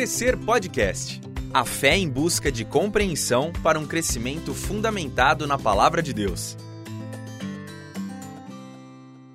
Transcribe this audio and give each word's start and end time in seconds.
Crescer 0.00 0.34
Podcast. 0.34 1.20
A 1.52 1.62
fé 1.62 1.94
em 1.94 2.08
busca 2.08 2.50
de 2.50 2.64
compreensão 2.64 3.52
para 3.62 3.78
um 3.78 3.86
crescimento 3.86 4.54
fundamentado 4.54 5.46
na 5.46 5.58
palavra 5.58 6.02
de 6.02 6.14
Deus. 6.14 6.56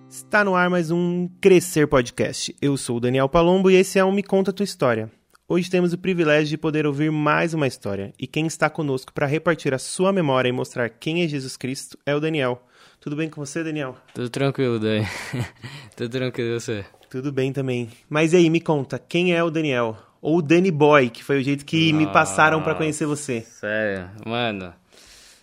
Está 0.10 0.44
no 0.44 0.56
ar 0.56 0.68
mais 0.72 0.90
um 0.90 1.30
Crescer 1.40 1.88
Podcast. 1.88 2.56
Eu 2.60 2.78
sou 2.78 2.98
o 2.98 3.00
Daniel 3.00 3.30
Palombo 3.30 3.70
e 3.70 3.76
esse 3.76 4.00
é 4.00 4.04
o 4.04 4.12
Me 4.12 4.24
Conta 4.24 4.52
Tua 4.52 4.64
História. 4.64 5.12
Hoje 5.48 5.70
temos 5.70 5.94
o 5.94 6.00
privilégio 6.00 6.48
de 6.48 6.58
poder 6.58 6.88
ouvir 6.88 7.12
mais 7.12 7.54
uma 7.54 7.68
história 7.68 8.12
e 8.20 8.26
quem 8.26 8.48
está 8.48 8.68
conosco 8.68 9.14
para 9.14 9.28
repartir 9.28 9.72
a 9.72 9.78
sua 9.78 10.12
memória 10.12 10.50
e 10.50 10.52
mostrar 10.52 10.90
quem 10.90 11.22
é 11.22 11.28
Jesus 11.28 11.56
Cristo 11.56 11.96
é 12.08 12.16
o 12.16 12.20
Daniel. 12.20 12.60
Tudo 13.00 13.16
bem 13.16 13.30
com 13.30 13.40
você, 13.46 13.64
Daniel? 13.64 13.98
Tudo 14.16 14.32
tranquilo, 14.32 14.80
Dani. 14.80 15.06
Tudo 15.96 16.10
tranquilo, 16.10 16.60
você? 16.60 16.84
Tudo 17.08 17.32
bem 17.32 17.54
também. 17.54 17.88
Mas 18.10 18.34
e 18.34 18.38
aí, 18.38 18.50
me 18.50 18.60
conta, 18.60 18.98
quem 18.98 19.32
é 19.32 19.44
o 19.44 19.52
Daniel? 19.52 19.96
Ou 20.26 20.40
o 20.40 20.42
Danny 20.42 20.72
Boy, 20.72 21.12
que 21.12 21.24
foi 21.24 21.38
o 21.38 21.44
jeito 21.44 21.64
que 21.64 21.92
Nossa, 21.92 22.04
me 22.04 22.12
passaram 22.12 22.60
para 22.64 22.74
conhecer 22.74 23.06
você. 23.06 23.42
Sério, 23.42 24.10
mano. 24.26 24.74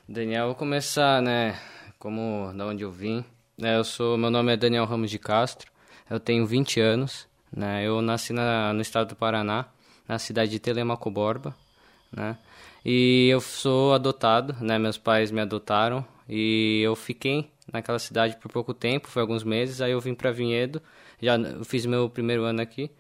Daniel, 0.09 0.47
vou 0.47 0.57
começar, 0.57 1.23
né, 1.23 1.57
como 2.01 2.53
da 2.53 2.67
onde 2.67 2.83
eu 2.83 2.91
vim. 2.91 3.25
É, 3.63 3.77
eu 3.77 3.85
sou, 3.85 4.19
meu 4.19 4.29
nome 4.29 4.53
é 4.53 4.57
Daniel 4.57 4.85
Ramos 4.85 5.09
de 5.09 5.21
Castro. 5.21 5.71
Eu 6.11 6.19
tenho 6.19 6.45
20 6.45 6.81
anos, 6.81 7.29
né? 7.57 7.87
Eu 7.87 8.03
nasci 8.03 8.33
na, 8.33 8.73
no 8.73 8.81
estado 8.83 9.11
do 9.11 9.15
Paraná, 9.15 9.67
na 10.09 10.19
cidade 10.19 10.51
de 10.51 10.59
Telemaco 10.59 11.09
Borba, 11.13 11.55
né? 12.11 12.37
E 12.85 13.29
eu 13.29 13.41
sou 13.41 13.95
adotado, 13.95 14.57
né? 14.61 14.81
Meus 14.81 14.99
pais 14.99 15.31
me 15.31 15.41
adotaram 15.41 16.05
e 16.29 16.81
eu 16.83 16.97
fiquei 16.97 17.49
naquela 17.73 18.01
cidade 18.01 18.37
por 18.37 18.51
pouco 18.51 18.75
tempo, 18.75 19.07
foi 19.07 19.23
alguns 19.23 19.45
meses, 19.45 19.81
aí 19.81 19.93
eu 19.93 20.01
vim 20.01 20.13
para 20.13 20.33
Vinhedo, 20.33 20.83
já 21.21 21.35
fiz 21.65 21.87
meu 21.87 22.11
primeiro 22.11 22.43
ano 22.43 22.61
aqui. 22.61 22.91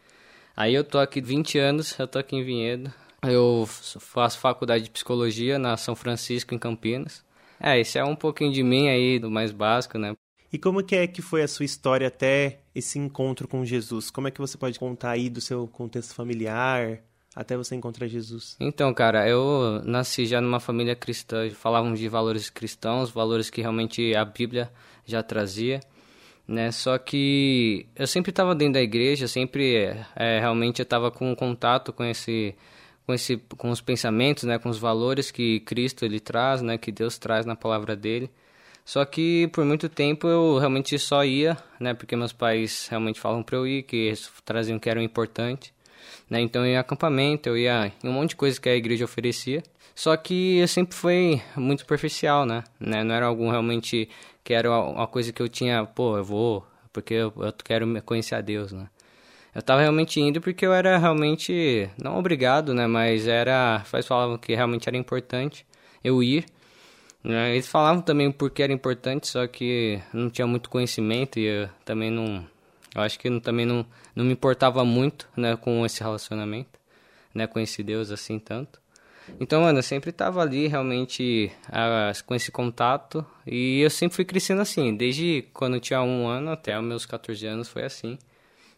Aí 0.57 0.75
eu 0.75 0.85
tô 0.85 0.99
aqui 0.99 1.21
20 1.21 1.59
anos, 1.59 1.99
eu 1.99 2.07
tô 2.07 2.19
aqui 2.19 2.37
em 2.37 2.45
Vinhedo. 2.45 2.93
Eu 3.25 3.65
faço 3.67 4.39
faculdade 4.39 4.85
de 4.85 4.91
psicologia 4.91 5.59
na 5.59 5.77
São 5.77 5.95
Francisco 5.95 6.55
em 6.55 6.59
Campinas. 6.59 7.25
É, 7.61 7.79
esse 7.79 7.99
é 7.99 8.05
um 8.05 8.17
pouquinho 8.17 8.53
de 8.53 8.63
mim 8.63 8.89
aí, 8.89 9.19
do 9.19 9.31
mais 9.31 9.53
básico, 9.53 9.99
né? 9.99 10.15
E 10.53 10.59
como 10.59 10.83
que 10.83 10.97
é 10.97 11.07
que 11.07 11.23
foi 11.23 11.43
a 11.43 11.49
sua 11.49 11.65
história 11.65 12.09
até 12.09 12.61
esse 12.75 12.99
encontro 12.99 13.49
com 13.49 13.65
Jesus? 13.65 14.11
Como 14.11 14.29
é 14.29 14.31
que 14.31 14.41
você 14.41 14.59
pode 14.59 14.79
contar 14.79 15.13
aí 15.13 15.31
do 15.31 15.41
seu 15.41 15.67
contexto 15.69 16.15
familiar? 16.15 17.03
até 17.35 17.57
você 17.57 17.75
encontrar 17.75 18.07
Jesus? 18.07 18.57
Então, 18.61 18.93
cara, 18.93 19.29
eu 19.29 19.81
nasci 19.85 20.27
já 20.27 20.41
numa 20.41 20.61
família 20.61 20.95
cristã, 20.95 21.49
falavam 21.51 21.95
de 21.95 22.09
valores 22.09 22.51
cristãos, 22.51 23.11
valores 23.11 23.51
que 23.51 23.61
realmente 23.61 24.15
a 24.15 24.25
Bíblia 24.25 24.71
já 25.05 25.23
trazia, 25.23 25.81
né? 26.47 26.71
Só 26.73 26.99
que 26.99 27.87
eu 27.97 28.07
sempre 28.07 28.31
estava 28.31 28.55
dentro 28.55 28.75
da 28.75 28.83
igreja, 28.83 29.29
sempre 29.29 29.75
é, 30.17 30.39
realmente 30.41 30.81
eu 30.81 30.85
estava 30.85 31.11
com 31.11 31.35
contato 31.35 31.93
com 31.93 32.05
esse 32.05 32.55
com 33.07 33.15
esse 33.15 33.37
com 33.57 33.71
os 33.71 33.81
pensamentos, 33.81 34.45
né, 34.45 34.59
com 34.59 34.69
os 34.69 34.79
valores 34.79 35.31
que 35.31 35.61
Cristo 35.61 36.05
ele 36.05 36.21
traz, 36.21 36.63
né, 36.63 36.79
que 36.79 36.93
Deus 36.93 37.19
traz 37.19 37.47
na 37.47 37.57
palavra 37.57 37.97
dele. 37.97 38.31
Só 38.85 39.05
que 39.05 39.49
por 39.53 39.65
muito 39.65 39.89
tempo 39.89 40.27
eu 40.29 40.59
realmente 40.59 40.99
só 40.99 41.25
ia, 41.25 41.57
né, 41.81 41.95
porque 41.95 42.17
meus 42.17 42.33
pais 42.33 42.89
realmente 42.89 43.21
falam 43.21 43.43
para 43.43 43.57
eu 43.57 43.67
ir, 43.67 43.85
que 43.85 44.13
traziam 44.45 44.79
que 44.79 44.91
era 44.91 45.03
importante. 45.03 45.73
Né? 46.29 46.41
Então 46.41 46.65
eu 46.65 46.73
ia 46.73 46.81
acampamento, 46.81 47.49
eu 47.49 47.57
ia 47.57 47.93
em 48.03 48.09
um 48.09 48.13
monte 48.13 48.31
de 48.31 48.37
coisa 48.37 48.61
que 48.61 48.69
a 48.69 48.77
igreja 48.77 49.05
oferecia. 49.05 49.63
Só 49.95 50.17
que 50.17 50.59
eu 50.59 50.69
sempre 50.69 50.97
foi 50.97 51.43
muito 51.57 51.81
superficial, 51.81 52.47
né? 52.47 52.65
né? 52.81 53.05
Não 53.05 53.15
era 53.15 53.27
algo 53.27 53.51
realmente 53.51 54.09
que 54.43 54.55
era 54.55 54.71
uma 54.71 55.07
coisa 55.07 55.33
que 55.33 55.43
eu 55.43 55.49
tinha, 55.49 55.85
pô, 55.85 56.17
eu 56.17 56.25
vou 56.25 56.67
porque 56.93 57.15
eu, 57.15 57.33
eu 57.39 57.53
quero 57.65 58.03
conhecer 58.03 58.35
a 58.35 58.41
Deus, 58.41 58.73
né? 58.73 58.89
Eu 59.55 59.61
estava 59.61 59.81
realmente 59.81 60.21
indo 60.21 60.41
porque 60.41 60.65
eu 60.65 60.73
era 60.73 60.97
realmente, 60.99 61.91
não 62.03 62.19
obrigado, 62.19 62.73
né? 62.75 62.87
Mas 62.87 63.27
era, 63.27 63.83
faz 63.85 64.07
falavam 64.07 64.39
que 64.39 64.55
realmente 64.55 64.89
era 64.89 64.97
importante 64.97 65.67
eu 66.03 66.23
ir. 66.23 66.47
Né? 67.23 67.53
Eles 67.53 67.69
falavam 67.69 68.03
também 68.03 68.33
porque 68.33 68.63
era 68.63 68.73
importante, 68.73 69.29
só 69.29 69.47
que 69.47 70.01
não 70.13 70.29
tinha 70.31 70.47
muito 70.47 70.69
conhecimento 70.69 71.39
e 71.39 71.45
eu 71.45 71.69
também 71.85 72.11
não, 72.11 72.45
eu 72.95 73.03
acho 73.03 73.19
que 73.19 73.41
também 73.41 73.65
não, 73.65 73.87
não 74.15 74.25
me 74.25 74.33
importava 74.33 74.85
muito, 74.85 75.29
né, 75.37 75.57
com 75.57 75.87
esse 75.87 76.03
relacionamento, 76.03 76.81
né, 77.33 77.49
esse 77.57 77.83
Deus 77.83 78.11
assim 78.11 78.39
tanto. 78.41 78.81
Então, 79.41 79.63
mano, 79.63 79.79
eu 79.79 79.83
sempre 79.83 80.13
tava 80.13 80.41
ali 80.41 80.67
realmente 80.67 81.51
uh, 81.69 82.25
com 82.25 82.35
esse 82.35 82.51
contato 82.51 83.25
e 83.47 83.81
eu 83.81 83.91
sempre 83.91 84.17
fui 84.17 84.25
crescendo 84.25 84.61
assim, 84.61 84.97
desde 84.97 85.43
quando 85.53 85.75
eu 85.75 85.81
tinha 85.81 86.03
um 86.03 86.27
ano 86.27 86.51
até 86.51 86.79
os 86.79 86.85
meus 86.85 87.07
14 87.07 87.47
anos 87.47 87.69
foi 87.69 87.85
assim. 87.85 88.19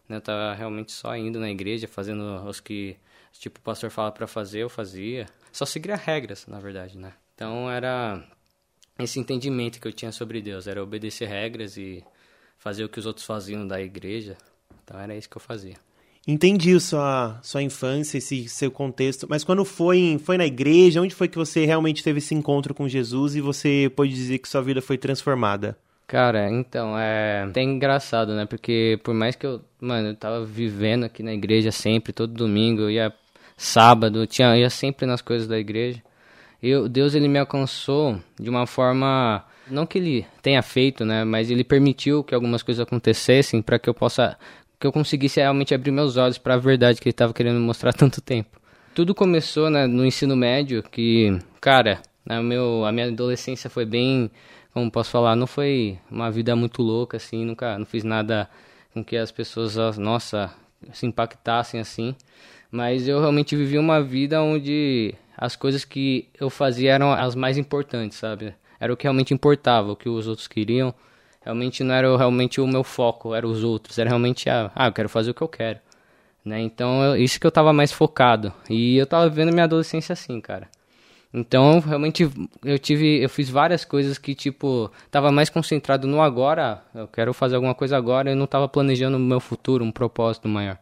Né, 0.07 0.17
eu 0.17 0.21
tava 0.21 0.53
realmente 0.53 0.91
só 0.91 1.15
indo 1.15 1.39
na 1.39 1.49
igreja, 1.49 1.87
fazendo 1.87 2.21
os 2.45 2.59
que, 2.59 2.95
tipo, 3.33 3.59
o 3.59 3.63
pastor 3.63 3.89
fala 3.89 4.11
para 4.11 4.27
fazer, 4.27 4.59
eu 4.59 4.69
fazia. 4.69 5.25
Só 5.51 5.65
seguia 5.65 5.95
regras, 5.95 6.45
na 6.47 6.59
verdade, 6.59 6.97
né. 6.97 7.13
Então, 7.33 7.69
era 7.69 8.23
esse 8.99 9.19
entendimento 9.19 9.79
que 9.79 9.87
eu 9.87 9.93
tinha 9.93 10.11
sobre 10.11 10.41
Deus, 10.41 10.67
era 10.67 10.81
obedecer 10.81 11.27
regras 11.27 11.75
e 11.77 12.03
fazer 12.57 12.83
o 12.83 12.89
que 12.89 12.99
os 12.99 13.05
outros 13.05 13.25
faziam 13.25 13.67
da 13.67 13.81
igreja. 13.81 14.37
Então 14.83 14.99
era 14.99 15.15
isso 15.15 15.29
que 15.29 15.37
eu 15.37 15.41
fazia. 15.41 15.75
Entendi 16.27 16.79
sua, 16.79 17.39
sua 17.43 17.61
infância, 17.61 18.17
esse 18.17 18.49
seu 18.49 18.71
contexto, 18.71 19.27
mas 19.29 19.43
quando 19.43 19.63
foi, 19.63 20.19
foi 20.23 20.37
na 20.37 20.45
igreja, 20.45 20.99
onde 20.99 21.13
foi 21.13 21.27
que 21.27 21.37
você 21.37 21.65
realmente 21.65 22.03
teve 22.03 22.17
esse 22.17 22.33
encontro 22.33 22.73
com 22.73 22.89
Jesus 22.89 23.35
e 23.35 23.41
você 23.41 23.91
pode 23.95 24.11
dizer 24.11 24.39
que 24.39 24.49
sua 24.49 24.61
vida 24.61 24.81
foi 24.81 24.97
transformada? 24.97 25.77
Cara, 26.07 26.49
então, 26.49 26.97
é 26.97 27.43
até 27.43 27.61
engraçado, 27.61 28.33
né? 28.33 28.45
Porque 28.45 28.99
por 29.03 29.13
mais 29.13 29.35
que 29.35 29.45
eu, 29.45 29.61
mano, 29.79 30.09
eu 30.09 30.15
tava 30.15 30.43
vivendo 30.43 31.03
aqui 31.03 31.21
na 31.21 31.33
igreja 31.33 31.71
sempre, 31.71 32.11
todo 32.11 32.33
domingo, 32.33 32.81
eu 32.81 32.91
ia 32.91 33.13
sábado, 33.55 34.19
eu 34.19 34.27
tinha, 34.27 34.49
eu 34.49 34.61
ia 34.61 34.69
sempre 34.69 35.05
nas 35.05 35.21
coisas 35.21 35.47
da 35.47 35.59
igreja. 35.59 36.01
Eu, 36.61 36.89
Deus, 36.89 37.13
ele 37.13 37.27
me 37.27 37.37
alcançou 37.37 38.19
de 38.39 38.49
uma 38.49 38.65
forma 38.65 39.45
não 39.69 39.85
que 39.85 39.97
ele 39.97 40.25
tenha 40.41 40.61
feito, 40.61 41.03
né, 41.03 41.23
mas 41.23 41.49
ele 41.49 41.63
permitiu 41.63 42.23
que 42.23 42.35
algumas 42.35 42.61
coisas 42.61 42.85
acontecessem 42.85 43.61
para 43.61 43.79
que 43.79 43.89
eu 43.89 43.93
possa 43.93 44.37
que 44.79 44.85
eu 44.85 44.91
conseguisse 44.91 45.39
realmente 45.39 45.73
abrir 45.73 45.91
meus 45.91 46.17
olhos 46.17 46.37
para 46.37 46.55
a 46.55 46.57
verdade 46.57 46.99
que 46.99 47.07
ele 47.07 47.13
estava 47.13 47.33
querendo 47.33 47.59
mostrar 47.59 47.91
há 47.91 47.93
tanto 47.93 48.21
tempo. 48.21 48.59
Tudo 48.93 49.13
começou 49.13 49.69
né, 49.69 49.87
no 49.87 50.05
ensino 50.05 50.35
médio, 50.35 50.81
que, 50.83 51.37
cara, 51.59 52.01
né, 52.25 52.41
meu, 52.41 52.85
a 52.85 52.91
minha 52.91 53.07
adolescência 53.07 53.69
foi 53.69 53.85
bem, 53.85 54.31
como 54.73 54.89
posso 54.89 55.11
falar, 55.11 55.35
não 55.35 55.47
foi 55.47 55.99
uma 56.09 56.31
vida 56.31 56.55
muito 56.55 56.81
louca, 56.81 57.17
assim, 57.17 57.45
nunca, 57.45 57.77
não 57.77 57.85
fiz 57.85 58.03
nada 58.03 58.49
com 58.93 59.03
que 59.03 59.17
as 59.17 59.31
pessoas, 59.31 59.97
nossa, 59.97 60.53
se 60.93 61.05
impactassem 61.05 61.79
assim, 61.79 62.15
mas 62.71 63.07
eu 63.07 63.19
realmente 63.19 63.55
vivi 63.55 63.77
uma 63.77 64.01
vida 64.01 64.41
onde 64.41 65.13
as 65.37 65.55
coisas 65.55 65.83
que 65.83 66.29
eu 66.39 66.49
fazia 66.49 66.93
eram 66.93 67.11
as 67.11 67.35
mais 67.35 67.57
importantes, 67.57 68.17
sabe? 68.17 68.53
era 68.79 68.93
o 68.93 68.97
que 68.97 69.03
realmente 69.03 69.33
importava, 69.33 69.91
o 69.91 69.95
que 69.95 70.09
os 70.09 70.27
outros 70.27 70.47
queriam. 70.47 70.93
Realmente 71.45 71.83
não 71.83 71.93
era 71.93 72.17
realmente 72.17 72.59
o 72.59 72.67
meu 72.67 72.83
foco, 72.83 73.35
eram 73.35 73.51
os 73.51 73.63
outros, 73.63 73.99
era 73.99 74.09
realmente 74.09 74.49
a, 74.49 74.71
ah, 74.75 74.87
eu 74.87 74.91
quero 74.91 75.07
fazer 75.07 75.29
o 75.29 75.33
que 75.33 75.43
eu 75.43 75.47
quero. 75.47 75.79
Né? 76.43 76.59
Então, 76.59 77.03
eu, 77.03 77.15
isso 77.15 77.39
que 77.39 77.45
eu 77.45 77.51
tava 77.51 77.71
mais 77.71 77.91
focado. 77.91 78.51
E 78.67 78.97
eu 78.97 79.05
tava 79.05 79.29
vivendo 79.29 79.53
minha 79.53 79.65
adolescência 79.65 80.13
assim, 80.13 80.41
cara. 80.41 80.67
Então, 81.31 81.79
realmente 81.79 82.27
eu 82.63 82.79
tive, 82.79 83.21
eu 83.21 83.29
fiz 83.29 83.49
várias 83.49 83.85
coisas 83.85 84.17
que 84.17 84.33
tipo, 84.33 84.89
tava 85.11 85.31
mais 85.31 85.49
concentrado 85.49 86.07
no 86.07 86.21
agora, 86.21 86.81
eu 86.95 87.07
quero 87.07 87.33
fazer 87.33 87.55
alguma 87.55 87.75
coisa 87.75 87.95
agora, 87.97 88.31
eu 88.31 88.35
não 88.35 88.47
tava 88.47 88.67
planejando 88.67 89.17
o 89.17 89.19
meu 89.19 89.39
futuro, 89.39 89.83
um 89.83 89.91
propósito 89.91 90.47
maior. 90.47 90.79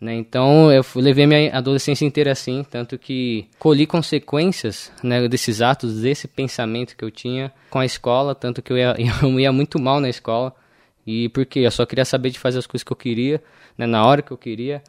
Né? 0.00 0.14
Então 0.14 0.72
eu 0.72 0.82
levei 0.96 1.26
minha 1.26 1.54
adolescência 1.54 2.06
inteira 2.06 2.32
assim, 2.32 2.64
tanto 2.68 2.96
que 2.96 3.46
colhi 3.58 3.86
consequências 3.86 4.90
né, 5.02 5.28
desses 5.28 5.60
atos, 5.60 6.00
desse 6.00 6.26
pensamento 6.26 6.96
que 6.96 7.04
eu 7.04 7.10
tinha 7.10 7.52
com 7.68 7.78
a 7.78 7.84
escola, 7.84 8.34
tanto 8.34 8.62
que 8.62 8.72
eu 8.72 8.78
ia, 8.78 8.96
eu 9.22 9.38
ia 9.38 9.52
muito 9.52 9.78
mal 9.78 10.00
na 10.00 10.08
escola, 10.08 10.54
e 11.06 11.28
porque 11.28 11.60
eu 11.60 11.70
só 11.70 11.84
queria 11.84 12.06
saber 12.06 12.30
de 12.30 12.38
fazer 12.38 12.58
as 12.58 12.66
coisas 12.66 12.82
que 12.82 12.90
eu 12.90 12.96
queria, 12.96 13.42
né, 13.76 13.86
na 13.86 14.02
hora 14.06 14.22
que 14.22 14.30
eu 14.30 14.38
queria, 14.38 14.82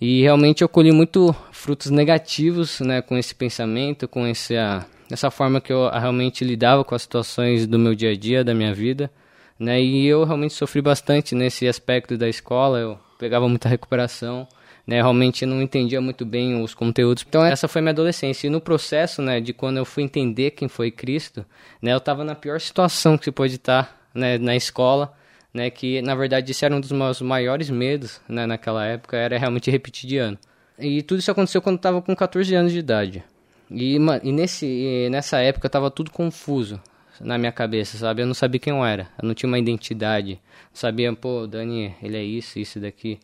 e 0.00 0.22
realmente 0.22 0.62
eu 0.62 0.68
colhi 0.68 0.92
muito 0.92 1.34
frutos 1.52 1.90
negativos 1.90 2.80
né, 2.80 3.02
com 3.02 3.18
esse 3.18 3.34
pensamento, 3.34 4.08
com 4.08 4.24
essa, 4.24 4.86
essa 5.10 5.30
forma 5.30 5.60
que 5.60 5.72
eu 5.72 5.90
realmente 5.90 6.42
lidava 6.42 6.84
com 6.84 6.94
as 6.94 7.02
situações 7.02 7.66
do 7.66 7.78
meu 7.78 7.94
dia 7.94 8.12
a 8.12 8.16
dia, 8.16 8.42
da 8.42 8.54
minha 8.54 8.72
vida, 8.72 9.10
né, 9.58 9.78
e 9.78 10.06
eu 10.06 10.24
realmente 10.24 10.54
sofri 10.54 10.80
bastante 10.80 11.34
nesse 11.34 11.68
aspecto 11.68 12.16
da 12.16 12.30
escola, 12.30 12.78
eu 12.78 13.07
pegava 13.18 13.48
muita 13.48 13.68
recuperação, 13.68 14.46
né? 14.86 14.96
Realmente 14.96 15.44
não 15.44 15.60
entendia 15.60 16.00
muito 16.00 16.24
bem 16.24 16.62
os 16.62 16.74
conteúdos. 16.74 17.24
Então 17.28 17.44
essa 17.44 17.68
foi 17.68 17.82
minha 17.82 17.92
adolescência. 17.92 18.46
E 18.46 18.50
no 18.50 18.60
processo, 18.60 19.20
né, 19.20 19.40
de 19.40 19.52
quando 19.52 19.76
eu 19.76 19.84
fui 19.84 20.02
entender 20.02 20.52
quem 20.52 20.68
foi 20.68 20.90
Cristo, 20.90 21.44
né, 21.82 21.92
eu 21.92 21.98
estava 21.98 22.24
na 22.24 22.34
pior 22.34 22.60
situação 22.60 23.18
que 23.18 23.24
se 23.24 23.30
pode 23.30 23.56
estar, 23.56 24.00
né, 24.14 24.38
na 24.38 24.56
escola, 24.56 25.12
né, 25.52 25.68
que 25.68 26.00
na 26.00 26.14
verdade 26.14 26.52
isso 26.52 26.64
era 26.64 26.74
um 26.74 26.80
dos 26.80 26.92
meus 26.92 27.20
maiores 27.20 27.68
medos, 27.68 28.20
né, 28.28 28.46
naquela 28.46 28.86
época, 28.86 29.16
era 29.16 29.36
realmente 29.36 29.70
repetir 29.70 30.08
de 30.08 30.16
ano. 30.16 30.38
E 30.78 31.02
tudo 31.02 31.18
isso 31.18 31.30
aconteceu 31.30 31.60
quando 31.60 31.74
eu 31.74 31.80
estava 31.80 32.00
com 32.00 32.14
14 32.14 32.54
anos 32.54 32.72
de 32.72 32.78
idade. 32.78 33.24
E, 33.70 33.96
e, 34.22 34.32
nesse, 34.32 34.64
e 34.64 35.10
nessa 35.10 35.38
época 35.40 35.66
estava 35.66 35.90
tudo 35.90 36.10
confuso 36.10 36.80
na 37.20 37.38
minha 37.38 37.52
cabeça, 37.52 37.96
sabe? 37.98 38.22
Eu 38.22 38.26
não 38.26 38.34
sabia 38.34 38.60
quem 38.60 38.72
eu 38.72 38.84
era, 38.84 39.08
eu 39.20 39.26
não 39.26 39.34
tinha 39.34 39.48
uma 39.48 39.58
identidade, 39.58 40.40
não 40.70 40.74
sabia, 40.74 41.12
pô, 41.14 41.46
Dani, 41.46 41.94
ele 42.02 42.16
é 42.16 42.22
isso, 42.22 42.58
isso 42.58 42.80
daqui. 42.80 43.18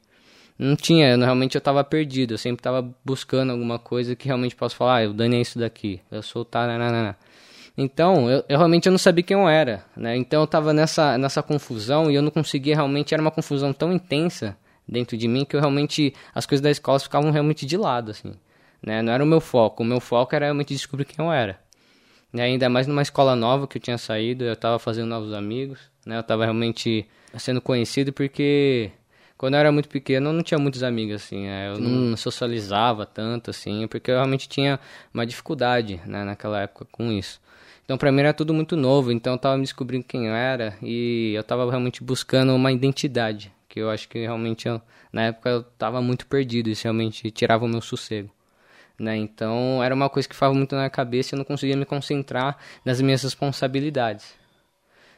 não 0.58 0.76
tinha, 0.76 1.10
eu, 1.10 1.18
realmente 1.18 1.54
eu 1.56 1.60
tava 1.60 1.82
perdido, 1.84 2.34
eu 2.34 2.38
sempre 2.38 2.62
tava 2.62 2.88
buscando 3.04 3.50
alguma 3.52 3.78
coisa 3.78 4.16
que 4.16 4.26
realmente 4.26 4.56
posso 4.56 4.76
falar, 4.76 5.04
ah, 5.04 5.10
o 5.10 5.14
Dani 5.14 5.36
é 5.36 5.40
isso 5.40 5.58
daqui, 5.58 6.00
eu 6.10 6.22
sou 6.22 6.44
taranana. 6.44 7.16
Então, 7.76 8.30
eu, 8.30 8.44
eu, 8.48 8.56
realmente 8.56 8.86
eu 8.86 8.92
não 8.92 8.98
sabia 8.98 9.24
quem 9.24 9.36
eu 9.36 9.48
era, 9.48 9.84
né? 9.96 10.16
Então 10.16 10.40
eu 10.40 10.46
tava 10.46 10.72
nessa, 10.72 11.18
nessa 11.18 11.42
confusão 11.42 12.10
e 12.10 12.14
eu 12.14 12.22
não 12.22 12.30
conseguia 12.30 12.76
realmente, 12.76 13.12
era 13.12 13.20
uma 13.20 13.32
confusão 13.32 13.72
tão 13.72 13.92
intensa 13.92 14.56
dentro 14.86 15.16
de 15.16 15.26
mim 15.26 15.44
que 15.44 15.56
eu 15.56 15.60
realmente, 15.60 16.14
as 16.34 16.46
coisas 16.46 16.62
da 16.62 16.70
escola 16.70 17.00
ficavam 17.00 17.30
realmente 17.32 17.66
de 17.66 17.76
lado, 17.76 18.12
assim, 18.12 18.34
né? 18.82 19.02
Não 19.02 19.12
era 19.12 19.24
o 19.24 19.26
meu 19.26 19.40
foco, 19.40 19.82
o 19.82 19.86
meu 19.86 19.98
foco 20.00 20.34
era 20.36 20.46
realmente 20.46 20.72
descobrir 20.72 21.04
quem 21.04 21.24
eu 21.24 21.32
era. 21.32 21.58
E 22.34 22.40
ainda 22.40 22.68
mais 22.68 22.88
numa 22.88 23.00
escola 23.00 23.36
nova 23.36 23.68
que 23.68 23.78
eu 23.78 23.82
tinha 23.82 23.96
saído, 23.96 24.42
eu 24.42 24.56
tava 24.56 24.80
fazendo 24.80 25.06
novos 25.06 25.32
amigos, 25.32 25.78
né? 26.04 26.18
Eu 26.18 26.22
tava 26.24 26.44
realmente 26.44 27.06
sendo 27.38 27.60
conhecido 27.60 28.12
porque 28.12 28.90
quando 29.38 29.54
eu 29.54 29.60
era 29.60 29.70
muito 29.70 29.88
pequeno, 29.88 30.30
eu 30.30 30.32
não 30.32 30.42
tinha 30.42 30.58
muitos 30.58 30.82
amigos, 30.82 31.14
assim. 31.14 31.46
É, 31.46 31.68
eu 31.68 31.78
não 31.78 32.16
socializava 32.16 33.06
tanto, 33.06 33.50
assim, 33.50 33.86
porque 33.86 34.10
eu 34.10 34.16
realmente 34.16 34.48
tinha 34.48 34.80
uma 35.12 35.24
dificuldade, 35.24 36.00
né, 36.04 36.24
naquela 36.24 36.62
época 36.62 36.86
com 36.90 37.12
isso. 37.12 37.40
Então, 37.84 37.96
pra 37.96 38.10
mim 38.10 38.20
era 38.20 38.32
tudo 38.32 38.52
muito 38.52 38.76
novo, 38.76 39.12
então 39.12 39.34
eu 39.34 39.38
tava 39.38 39.56
me 39.56 39.62
descobrindo 39.62 40.04
quem 40.04 40.26
eu 40.26 40.34
era 40.34 40.76
e 40.82 41.34
eu 41.36 41.44
tava 41.44 41.68
realmente 41.68 42.02
buscando 42.02 42.52
uma 42.54 42.72
identidade, 42.72 43.52
que 43.68 43.78
eu 43.78 43.90
acho 43.90 44.08
que 44.08 44.18
realmente, 44.18 44.66
eu, 44.66 44.80
na 45.12 45.26
época, 45.26 45.50
eu 45.50 45.62
tava 45.62 46.00
muito 46.00 46.26
perdido, 46.26 46.68
isso 46.68 46.82
realmente 46.84 47.30
tirava 47.30 47.64
o 47.64 47.68
meu 47.68 47.80
sossego. 47.80 48.30
Né? 48.98 49.16
Então, 49.16 49.82
era 49.82 49.94
uma 49.94 50.08
coisa 50.08 50.28
que 50.28 50.34
ficava 50.34 50.54
muito 50.54 50.76
na 50.76 50.88
cabeça 50.88 51.34
e 51.34 51.36
eu 51.36 51.38
não 51.38 51.44
conseguia 51.44 51.76
me 51.76 51.84
concentrar 51.84 52.56
nas 52.84 53.00
minhas 53.00 53.22
responsabilidades. 53.22 54.34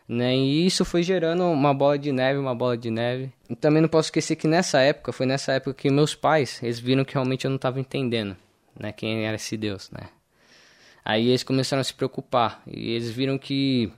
Né? 0.09 0.37
E 0.37 0.67
isso 0.67 0.85
foi 0.85 1.03
gerando 1.03 1.45
uma 1.45 1.75
bola 1.75 1.99
de 1.99 2.13
neve, 2.13 2.39
uma 2.39 2.55
bola 2.55 2.77
de 2.77 2.91
neve. 2.91 3.33
E 3.51 3.57
também 3.57 3.83
não 3.83 3.89
posso 3.89 4.07
esquecer 4.07 4.37
que 4.37 4.47
nessa 4.47 4.81
época, 4.81 5.13
foi 5.13 5.27
nessa 5.27 5.53
época 5.53 5.75
que 5.75 5.91
meus 5.91 6.15
pais, 6.15 6.63
eles 6.63 6.79
viram 6.79 7.05
que 7.05 7.15
realmente 7.15 7.45
eu 7.45 7.51
não 7.51 7.57
estava 7.57 7.81
entendendo, 7.81 8.37
né, 8.79 8.93
quem 8.93 9.25
era 9.27 9.37
esse 9.37 9.57
Deus, 9.57 9.91
né? 9.91 10.09
Aí 11.05 11.29
eles 11.29 11.43
começaram 11.43 11.81
a 11.81 11.85
se 11.85 11.95
preocupar 11.95 12.63
e 12.67 12.91
eles 12.91 13.11
viram 13.11 13.39
que 13.39 13.93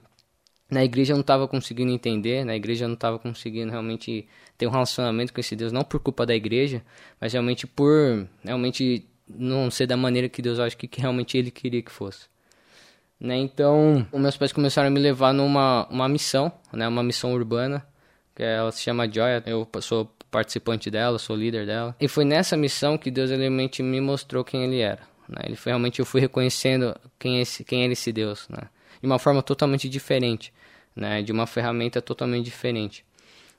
na 0.70 0.84
igreja 0.84 1.12
eu 1.12 1.16
não 1.16 1.22
estava 1.22 1.48
conseguindo 1.48 1.90
entender, 1.90 2.44
na 2.44 2.54
igreja 2.54 2.84
eu 2.84 2.88
não 2.88 2.94
estava 2.94 3.18
conseguindo 3.18 3.70
realmente 3.70 4.28
ter 4.58 4.66
um 4.66 4.70
relacionamento 4.70 5.32
com 5.32 5.40
esse 5.40 5.56
Deus, 5.56 5.72
não 5.72 5.82
por 5.82 6.00
culpa 6.00 6.26
da 6.26 6.34
igreja, 6.34 6.82
mas 7.18 7.32
realmente 7.32 7.66
por 7.66 8.28
realmente 8.44 9.06
não 9.28 9.70
ser 9.70 9.86
da 9.86 9.96
maneira 9.96 10.28
que 10.28 10.40
Deus 10.40 10.58
acha 10.58 10.76
que, 10.76 10.88
que 10.88 11.00
realmente 11.00 11.36
ele 11.36 11.50
queria 11.50 11.82
que 11.82 11.90
fosse. 11.90 12.26
Né? 13.20 13.36
Então, 13.36 14.06
meus 14.12 14.36
pais 14.36 14.52
começaram 14.52 14.88
a 14.88 14.90
me 14.90 15.00
levar 15.00 15.32
numa 15.32 15.86
uma 15.90 16.08
missão, 16.08 16.52
né? 16.72 16.86
uma 16.86 17.02
missão 17.02 17.32
urbana, 17.32 17.84
que 18.34 18.42
ela 18.42 18.70
se 18.70 18.82
chama 18.82 19.10
Joy, 19.10 19.42
eu 19.46 19.68
sou 19.80 20.10
participante 20.30 20.90
dela, 20.90 21.18
sou 21.18 21.34
líder 21.34 21.66
dela. 21.66 21.96
E 22.00 22.06
foi 22.06 22.24
nessa 22.24 22.56
missão 22.56 22.96
que 22.96 23.10
Deus 23.10 23.30
realmente 23.30 23.82
me 23.82 24.00
mostrou 24.00 24.44
quem 24.44 24.64
ele 24.64 24.80
era. 24.80 25.02
Né? 25.28 25.42
Ele 25.44 25.56
foi 25.56 25.72
realmente 25.72 26.00
eu 26.00 26.06
fui 26.06 26.20
reconhecendo 26.20 26.94
quem 27.18 27.38
é 27.38 27.42
esse, 27.42 27.64
quem 27.64 27.84
era 27.84 27.92
esse 27.92 28.12
Deus, 28.12 28.48
né? 28.48 28.68
De 29.00 29.06
uma 29.06 29.18
forma 29.18 29.42
totalmente 29.42 29.88
diferente, 29.88 30.52
né? 30.96 31.22
De 31.22 31.30
uma 31.30 31.46
ferramenta 31.46 32.00
totalmente 32.00 32.44
diferente. 32.44 33.04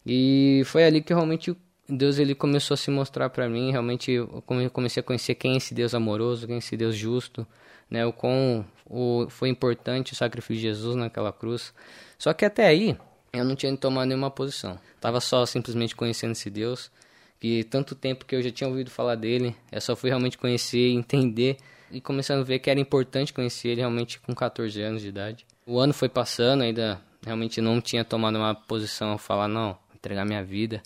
E 0.05 0.63
foi 0.65 0.83
ali 0.83 1.01
que 1.01 1.13
realmente 1.13 1.55
Deus 1.89 2.19
ele 2.19 2.35
começou 2.35 2.75
a 2.75 2.77
se 2.77 2.91
mostrar 2.91 3.29
para 3.29 3.49
mim, 3.49 3.71
realmente 3.71 4.11
eu 4.11 4.43
comecei 4.71 5.01
a 5.01 5.03
conhecer 5.03 5.35
quem 5.35 5.53
é 5.53 5.57
esse 5.57 5.73
Deus 5.73 5.93
amoroso, 5.95 6.45
quem 6.45 6.55
é 6.55 6.59
esse 6.59 6.77
Deus 6.77 6.95
justo, 6.95 7.45
né? 7.89 8.05
O 8.05 8.13
quão 8.13 8.65
o, 8.85 9.27
foi 9.29 9.49
importante 9.49 10.13
o 10.13 10.15
sacrifício 10.15 10.55
de 10.55 10.61
Jesus 10.61 10.95
naquela 10.95 11.33
cruz. 11.33 11.73
Só 12.17 12.33
que 12.33 12.45
até 12.45 12.67
aí 12.67 12.97
eu 13.33 13.43
não 13.43 13.55
tinha 13.55 13.75
tomado 13.75 14.07
nenhuma 14.07 14.29
posição. 14.29 14.79
Tava 14.99 15.19
só 15.19 15.45
simplesmente 15.45 15.95
conhecendo 15.95 16.31
esse 16.31 16.49
Deus, 16.49 16.91
que 17.39 17.63
tanto 17.63 17.95
tempo 17.95 18.25
que 18.25 18.35
eu 18.35 18.41
já 18.41 18.51
tinha 18.51 18.69
ouvido 18.69 18.91
falar 18.91 19.15
dele, 19.15 19.55
eu 19.71 19.81
só 19.81 19.95
fui 19.95 20.09
realmente 20.09 20.37
conhecer, 20.37 20.91
entender 20.91 21.57
e 21.91 21.99
começando 21.99 22.41
a 22.41 22.43
ver 22.43 22.59
que 22.59 22.69
era 22.69 22.79
importante 22.79 23.33
conhecer 23.33 23.69
ele 23.69 23.81
realmente 23.81 24.19
com 24.19 24.35
14 24.35 24.81
anos 24.81 25.01
de 25.01 25.07
idade. 25.07 25.45
O 25.65 25.79
ano 25.79 25.93
foi 25.93 26.09
passando, 26.09 26.61
ainda 26.61 27.01
realmente 27.25 27.61
não 27.61 27.81
tinha 27.81 28.03
tomado 28.03 28.37
uma 28.37 28.53
posição 28.53 29.13
a 29.13 29.17
falar 29.17 29.47
não, 29.47 29.77
entregar 29.95 30.25
minha 30.25 30.43
vida, 30.43 30.81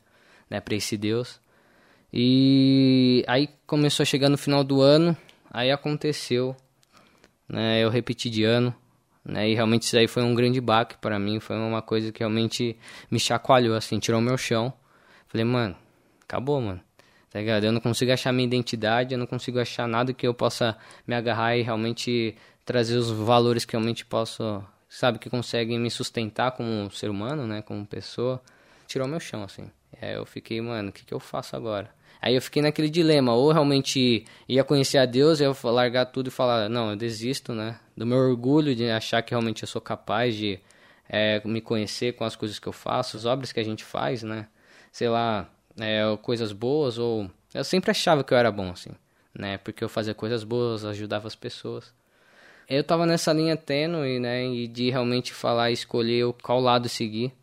né, 0.54 0.62
para 0.62 0.76
esse 0.76 0.96
Deus. 0.96 1.42
E 2.14 3.26
aí 3.28 3.50
começou 3.68 4.04
a 4.04 4.06
chegar 4.06 4.30
no 4.30 4.38
final 4.38 4.64
do 4.64 4.82
ano, 4.82 5.18
aí 5.52 5.72
aconteceu 5.72 6.56
né? 7.48 7.84
Eu 7.84 7.90
repeti 7.90 8.30
de 8.30 8.44
ano, 8.44 8.74
né? 9.24 9.50
E 9.50 9.54
realmente 9.54 9.84
isso 9.84 9.98
aí 9.98 10.08
foi 10.08 10.24
um 10.24 10.34
grande 10.34 10.60
baque 10.62 10.98
para 10.98 11.20
mim, 11.20 11.40
foi 11.40 11.56
uma 11.56 11.82
coisa 11.82 12.12
que 12.12 12.20
realmente 12.20 12.78
me 13.12 13.20
chacoalhou, 13.20 13.76
assim, 13.76 14.00
tirou 14.00 14.22
meu 14.22 14.38
chão. 14.38 14.74
Falei, 15.28 15.46
mano, 15.46 15.76
acabou, 16.24 16.60
mano. 16.62 16.82
Tá 17.30 17.40
ligado? 17.40 17.64
Eu 17.64 17.72
não 17.72 17.82
consigo 17.82 18.12
achar 18.12 18.32
minha 18.32 18.46
identidade, 18.46 19.14
eu 19.14 19.20
não 19.20 19.26
consigo 19.26 19.60
achar 19.60 19.88
nada 19.88 20.14
que 20.14 20.28
eu 20.28 20.34
possa 20.34 20.78
me 21.08 21.16
agarrar 21.16 21.58
e 21.58 21.64
realmente 21.64 22.36
trazer 22.64 22.96
os 22.96 23.10
valores 23.10 23.66
que 23.66 23.74
realmente 23.74 24.06
posso, 24.06 24.64
sabe, 24.88 25.20
que 25.20 25.30
conseguem 25.30 25.80
me 25.80 25.90
sustentar 25.90 26.52
como 26.52 26.90
ser 26.92 27.10
humano, 27.10 27.48
né, 27.48 27.62
como 27.62 27.86
pessoa. 27.86 28.42
Tirou 28.88 29.08
meu 29.08 29.20
chão, 29.20 29.44
assim. 29.44 29.70
É, 30.02 30.18
eu 30.18 30.26
fiquei, 30.26 30.60
mano, 30.62 30.90
o 30.90 30.92
que, 30.92 31.06
que 31.06 31.14
eu 31.14 31.20
faço 31.20 31.56
agora? 31.56 31.90
Aí 32.22 32.36
eu 32.36 32.42
fiquei 32.42 32.62
naquele 32.62 32.90
dilema, 32.90 33.34
ou 33.34 33.52
realmente 33.52 34.26
ia 34.48 34.64
conhecer 34.64 34.98
a 34.98 35.06
Deus, 35.06 35.42
eu 35.42 35.52
ia 35.52 35.72
largar 35.72 36.06
tudo 36.06 36.28
e 36.28 36.32
falar, 36.32 36.70
não, 36.70 36.92
eu 36.92 36.96
desisto, 36.96 37.54
né? 37.54 37.78
Do 37.98 38.06
meu 38.06 38.18
orgulho 38.18 38.74
de 38.74 38.90
achar 38.90 39.22
que 39.22 39.32
realmente 39.32 39.64
eu 39.64 39.68
sou 39.68 39.82
capaz 39.82 40.34
de 40.36 40.58
é, 41.10 41.42
me 41.46 41.60
conhecer 41.60 42.14
com 42.14 42.24
as 42.24 42.36
coisas 42.36 42.60
que 42.60 42.68
eu 42.68 42.72
faço, 42.72 43.18
as 43.18 43.26
obras 43.26 43.52
que 43.52 43.60
a 43.60 43.64
gente 43.64 43.84
faz, 43.84 44.24
né? 44.24 44.48
Sei 44.92 45.10
lá, 45.10 45.50
é, 45.78 46.02
coisas 46.22 46.54
boas, 46.54 46.98
ou... 46.98 47.30
Eu 47.54 47.64
sempre 47.64 47.92
achava 47.92 48.24
que 48.24 48.34
eu 48.34 48.38
era 48.38 48.52
bom, 48.52 48.72
assim, 48.72 48.92
né? 49.38 49.58
Porque 49.58 49.84
eu 49.84 49.90
fazia 49.90 50.14
coisas 50.14 50.46
boas, 50.46 50.86
ajudava 50.86 51.28
as 51.28 51.36
pessoas. 51.36 51.94
Eu 52.70 52.84
tava 52.84 53.06
nessa 53.06 53.34
linha 53.34 53.58
tênue, 53.58 54.20
né? 54.20 54.46
E 54.48 54.68
de 54.68 54.90
realmente 54.90 55.34
falar, 55.34 55.72
escolher 55.72 56.34
qual 56.42 56.62
lado 56.62 56.88
seguir. 56.88 57.34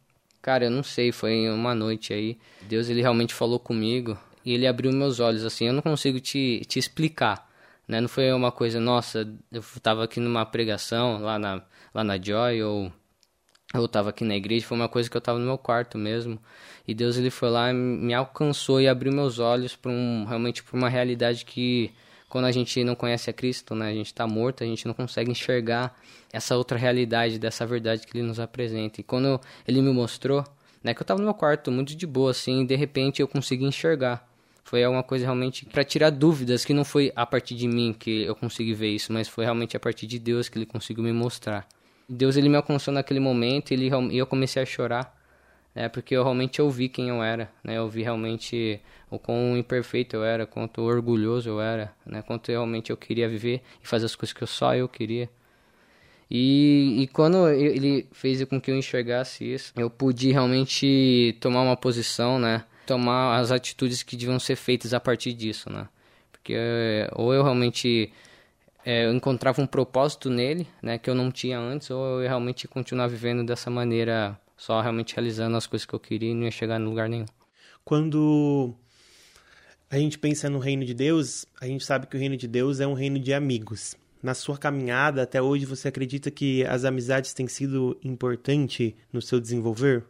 Cara, 0.43 0.65
eu 0.65 0.71
não 0.71 0.83
sei, 0.83 1.13
foi 1.13 1.49
uma 1.51 1.75
noite 1.75 2.13
aí. 2.13 2.39
Deus, 2.63 2.89
ele 2.89 3.03
realmente 3.03 3.35
falou 3.35 3.59
comigo 3.59 4.19
e 4.45 4.53
ele 4.53 4.67
abriu 4.67 4.91
meus 4.93 5.21
olhos, 5.21 5.45
assim, 5.45 5.67
eu 5.67 5.73
não 5.73 5.83
consigo 5.83 6.19
te, 6.19 6.63
te 6.67 6.79
explicar, 6.79 7.49
né? 7.87 8.01
Não 8.01 8.09
foi 8.09 8.33
uma 8.33 8.51
coisa, 8.51 8.81
nossa, 8.81 9.31
eu 9.53 9.63
tava 9.83 10.05
aqui 10.05 10.19
numa 10.19 10.47
pregação 10.47 11.21
lá 11.21 11.39
na, 11.39 11.63
lá 11.95 12.03
na 12.03 12.19
Joy, 12.19 12.63
ou 12.63 12.93
eu 13.75 13.87
tava 13.87 14.11
aqui 14.11 14.25
na 14.25 14.35
igreja, 14.35 14.67
foi 14.67 14.77
uma 14.77 14.89
coisa 14.89 15.11
que 15.11 15.17
eu 15.17 15.21
tava 15.21 15.39
no 15.39 15.45
meu 15.45 15.59
quarto 15.59 15.99
mesmo, 15.99 16.41
e 16.89 16.95
Deus 16.95 17.19
ele 17.19 17.31
foi 17.31 17.51
lá, 17.51 17.73
me 17.73 18.15
alcançou 18.15 18.81
e 18.81 18.89
abriu 18.89 19.13
meus 19.13 19.39
olhos 19.39 19.77
para 19.77 19.93
um, 19.93 20.25
realmente 20.25 20.63
para 20.63 20.77
uma 20.77 20.89
realidade 20.89 21.45
que 21.45 21.93
quando 22.31 22.47
a 22.47 22.53
gente 22.53 22.83
não 22.83 22.95
conhece 22.95 23.29
a 23.29 23.33
Cristo, 23.33 23.75
né, 23.75 23.91
a 23.91 23.93
gente 23.93 24.07
está 24.07 24.27
morto, 24.27 24.65
a 24.65 24.67
gente 24.67 24.87
não 24.87 24.95
consegue 24.95 25.31
enxergar 25.31 25.95
essa 26.33 26.57
outra 26.57 26.79
realidade, 26.79 27.39
dessa 27.39 27.67
verdade 27.67 28.07
que 28.07 28.17
ele 28.17 28.27
nos 28.27 28.41
apresenta. 28.41 29.03
E 29.03 29.05
quando 29.05 29.39
ele 29.69 29.83
me 29.83 29.93
mostrou, 29.93 30.43
né, 30.83 30.95
que 30.95 31.01
eu 31.01 31.05
estava 31.05 31.19
no 31.19 31.27
meu 31.27 31.35
quarto 31.35 31.71
muito 31.71 31.95
de 31.95 32.07
boa 32.07 32.31
assim, 32.31 32.63
e 32.63 32.67
de 32.67 32.77
repente 32.77 33.21
eu 33.21 33.29
consegui 33.29 33.67
enxergar 33.67 34.31
foi 34.63 34.85
alguma 34.85 35.03
coisa 35.03 35.25
realmente 35.25 35.67
para 35.67 35.83
tirar 35.83 36.11
dúvidas, 36.11 36.65
que 36.65 36.73
não 36.73 36.85
foi 36.85 37.13
a 37.17 37.27
partir 37.27 37.57
de 37.57 37.67
mim 37.67 37.93
que 37.93 38.23
eu 38.23 38.37
consegui 38.37 38.73
ver 38.73 38.91
isso, 38.91 39.13
mas 39.13 39.27
foi 39.27 39.43
realmente 39.43 39.77
a 39.77 39.81
partir 39.81 40.07
de 40.07 40.17
Deus 40.17 40.49
que 40.49 40.57
ele 40.57 40.67
conseguiu 40.67 41.03
me 41.03 41.13
mostrar. 41.13 41.67
Deus 42.09 42.37
ele 42.37 42.49
me 42.49 42.55
alcançou 42.55 42.95
naquele 42.95 43.19
momento 43.19 43.75
e 43.75 44.17
eu 44.17 44.27
comecei 44.29 44.63
a 44.63 44.65
chorar, 44.65 45.20
né, 45.81 45.89
porque 45.89 46.15
eu 46.15 46.23
realmente 46.23 46.61
ouvi 46.61 46.91
quem 46.91 47.09
eu 47.09 47.23
era, 47.23 47.51
né, 47.65 47.79
eu 47.79 47.89
vi 47.89 48.03
realmente 48.03 48.79
o 49.11 49.19
quão 49.19 49.57
imperfeito 49.57 50.15
eu 50.15 50.23
era, 50.23 50.47
quanto 50.47 50.83
orgulhoso 50.83 51.49
eu 51.49 51.61
era, 51.61 51.91
né, 52.05 52.21
quanto 52.21 52.49
realmente 52.49 52.91
eu 52.91 52.97
queria 52.99 53.27
viver 53.27 53.63
e 53.83 53.89
fazer 53.89 54.05
as 54.05 54.15
coisas 54.15 54.35
que 54.35 54.43
eu 54.43 54.47
só 54.47 54.75
eu 54.75 54.87
queria. 54.87 55.31
E, 56.31 57.03
e 57.03 57.07
quando 57.09 57.49
ele 57.49 58.07
fez 58.13 58.45
com 58.45 58.61
que 58.61 58.71
eu 58.71 58.77
enxergasse 58.77 59.43
isso, 59.43 59.73
eu 59.75 59.89
pude 59.89 60.31
realmente 60.31 61.35
tomar 61.41 61.63
uma 61.63 61.77
posição, 61.77 62.39
né, 62.39 62.63
tomar 62.87 63.39
as 63.39 63.51
atitudes 63.51 64.03
que 64.03 64.17
deviam 64.17 64.39
ser 64.39 64.57
feitas 64.57 64.93
a 64.93 65.01
partir 65.01 65.33
disso, 65.33 65.71
né? 65.71 65.89
Porque 66.31 66.55
ou 67.15 67.33
eu 67.33 67.43
realmente 67.43 68.13
é, 68.85 69.07
eu 69.07 69.13
encontrava 69.13 69.61
um 69.61 69.67
propósito 69.67 70.31
nele, 70.31 70.67
né, 70.83 70.99
que 70.99 71.11
eu 71.11 71.15
não 71.15 71.31
tinha 71.31 71.59
antes, 71.59 71.91
ou 71.91 72.23
eu 72.23 72.29
realmente 72.29 72.67
continuar 72.67 73.09
vivendo 73.09 73.45
dessa 73.45 73.71
maneira, 73.71 74.39
só 74.61 74.79
realmente 74.83 75.17
realizando 75.17 75.57
as 75.57 75.67
coisas 75.67 75.87
que 75.87 75.95
eu 75.95 75.99
queria 75.99 76.31
e 76.31 76.35
não 76.35 76.43
ia 76.43 76.51
chegar 76.51 76.79
em 76.79 76.85
lugar 76.85 77.09
nenhum. 77.09 77.25
Quando 77.83 78.75
a 79.89 79.97
gente 79.97 80.19
pensa 80.19 80.51
no 80.51 80.59
reino 80.59 80.85
de 80.85 80.93
Deus, 80.93 81.47
a 81.59 81.67
gente 81.67 81.83
sabe 81.83 82.07
que 82.07 82.15
o 82.15 82.21
reino 82.21 82.37
de 82.37 82.47
Deus 82.47 82.79
é 82.79 82.87
um 82.87 82.93
reino 82.93 83.19
de 83.19 83.33
amigos. 83.33 83.97
Na 84.23 84.35
sua 84.35 84.59
caminhada 84.59 85.23
até 85.23 85.41
hoje, 85.41 85.65
você 85.65 85.89
acredita 85.89 86.31
que 86.31 86.63
as 86.67 86.85
amizades 86.85 87.33
têm 87.33 87.49
sido 87.49 87.99
importante 88.05 88.95
no 89.11 89.23
seu 89.23 89.41
desenvolver? 89.41 90.05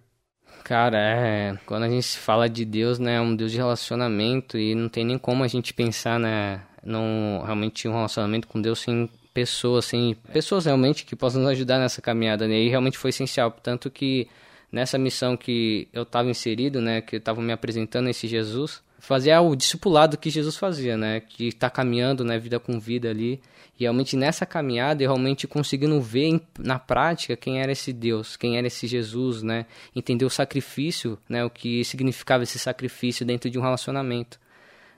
Cara, 0.64 0.98
é. 0.98 1.56
Quando 1.64 1.84
a 1.84 1.88
gente 1.88 2.18
fala 2.18 2.48
de 2.48 2.64
Deus, 2.64 2.98
né? 2.98 3.14
É 3.14 3.20
um 3.20 3.36
Deus 3.36 3.52
de 3.52 3.56
relacionamento 3.56 4.58
e 4.58 4.74
não 4.74 4.88
tem 4.88 5.04
nem 5.04 5.16
como 5.16 5.44
a 5.44 5.48
gente 5.48 5.72
pensar, 5.72 6.18
né? 6.18 6.60
Num 6.82 7.40
realmente 7.44 7.86
um 7.86 7.92
relacionamento 7.92 8.48
com 8.48 8.60
Deus 8.60 8.80
sem 8.80 9.08
pessoas, 9.32 9.84
sem 9.84 10.14
pessoas 10.32 10.64
realmente 10.64 11.04
que 11.04 11.16
possam 11.16 11.42
nos 11.42 11.50
ajudar 11.50 11.78
nessa 11.78 12.02
caminhada, 12.02 12.46
né? 12.46 12.58
E 12.58 12.68
realmente 12.68 12.98
foi 12.98 13.10
essencial. 13.10 13.50
Tanto 13.50 13.90
que 13.90 14.28
nessa 14.70 14.98
missão 14.98 15.36
que 15.36 15.88
eu 15.92 16.02
estava 16.02 16.28
inserido, 16.30 16.80
né, 16.80 17.00
que 17.00 17.16
eu 17.16 17.18
estava 17.18 17.40
me 17.40 17.52
apresentando 17.52 18.08
esse 18.08 18.26
Jesus, 18.28 18.82
fazer 18.98 19.36
o 19.38 19.56
discipulado 19.56 20.16
que 20.16 20.30
Jesus 20.30 20.56
fazia, 20.56 20.96
né, 20.96 21.20
que 21.20 21.48
está 21.48 21.68
caminhando, 21.68 22.24
né, 22.24 22.38
vida 22.38 22.60
com 22.60 22.78
vida 22.78 23.10
ali, 23.10 23.40
e 23.78 23.84
realmente 23.84 24.14
nessa 24.14 24.44
caminhada, 24.44 25.02
eu 25.02 25.08
realmente 25.08 25.46
conseguindo 25.46 26.00
ver 26.00 26.40
na 26.58 26.78
prática 26.78 27.36
quem 27.36 27.60
era 27.60 27.72
esse 27.72 27.92
Deus, 27.92 28.36
quem 28.36 28.58
era 28.58 28.66
esse 28.66 28.86
Jesus, 28.86 29.42
né, 29.42 29.66
entender 29.96 30.24
o 30.24 30.30
sacrifício, 30.30 31.18
né, 31.28 31.44
o 31.44 31.50
que 31.50 31.82
significava 31.84 32.42
esse 32.42 32.58
sacrifício 32.58 33.24
dentro 33.24 33.50
de 33.50 33.58
um 33.58 33.62
relacionamento. 33.62 34.38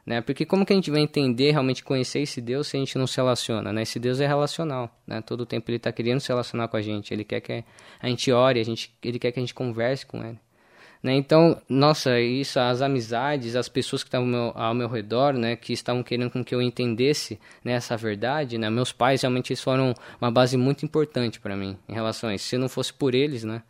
Né? 0.04 0.20
Porque 0.20 0.44
como 0.44 0.66
que 0.66 0.72
a 0.72 0.76
gente 0.76 0.90
vai 0.90 1.00
entender, 1.00 1.52
realmente 1.52 1.84
conhecer 1.84 2.20
esse 2.20 2.40
Deus 2.40 2.66
se 2.66 2.76
a 2.76 2.80
gente 2.80 2.98
não 2.98 3.06
se 3.06 3.16
relaciona, 3.16 3.72
né? 3.72 3.82
Esse 3.82 4.00
Deus 4.00 4.18
é 4.20 4.26
relacional, 4.26 4.90
né? 5.06 5.20
Todo 5.20 5.42
o 5.42 5.46
tempo 5.46 5.70
ele 5.70 5.76
está 5.76 5.92
querendo 5.92 6.18
se 6.18 6.28
relacionar 6.28 6.66
com 6.66 6.76
a 6.76 6.82
gente, 6.82 7.14
ele 7.14 7.24
quer 7.24 7.40
que 7.40 7.64
a 8.00 8.08
gente 8.08 8.32
ore, 8.32 8.58
a 8.58 8.64
gente, 8.64 8.92
ele 9.00 9.18
quer 9.18 9.30
que 9.30 9.38
a 9.38 9.42
gente 9.42 9.54
converse 9.54 10.04
com 10.04 10.24
ele. 10.24 10.40
Né? 11.02 11.14
Então, 11.16 11.60
nossa, 11.68 12.20
isso, 12.20 12.60
as 12.60 12.80
amizades, 12.80 13.56
as 13.56 13.68
pessoas 13.68 14.04
que 14.04 14.08
estavam 14.08 14.26
ao 14.26 14.32
meu, 14.32 14.52
ao 14.54 14.74
meu 14.74 14.88
redor, 14.88 15.32
né, 15.32 15.56
que 15.56 15.72
estavam 15.72 16.00
querendo 16.02 16.30
com 16.30 16.44
que 16.44 16.54
eu 16.54 16.62
entendesse 16.62 17.40
né, 17.64 17.72
essa 17.72 17.96
verdade, 17.96 18.56
né, 18.56 18.70
meus 18.70 18.92
pais 18.92 19.22
realmente 19.22 19.56
foram 19.56 19.94
uma 20.20 20.30
base 20.30 20.56
muito 20.56 20.84
importante 20.84 21.40
para 21.40 21.56
mim 21.56 21.76
em 21.88 21.92
relação 21.92 22.30
a 22.30 22.34
isso. 22.36 22.46
Se 22.46 22.56
não 22.56 22.68
fosse 22.68 22.92
por 22.92 23.16
eles, 23.16 23.42
né, 23.42 23.62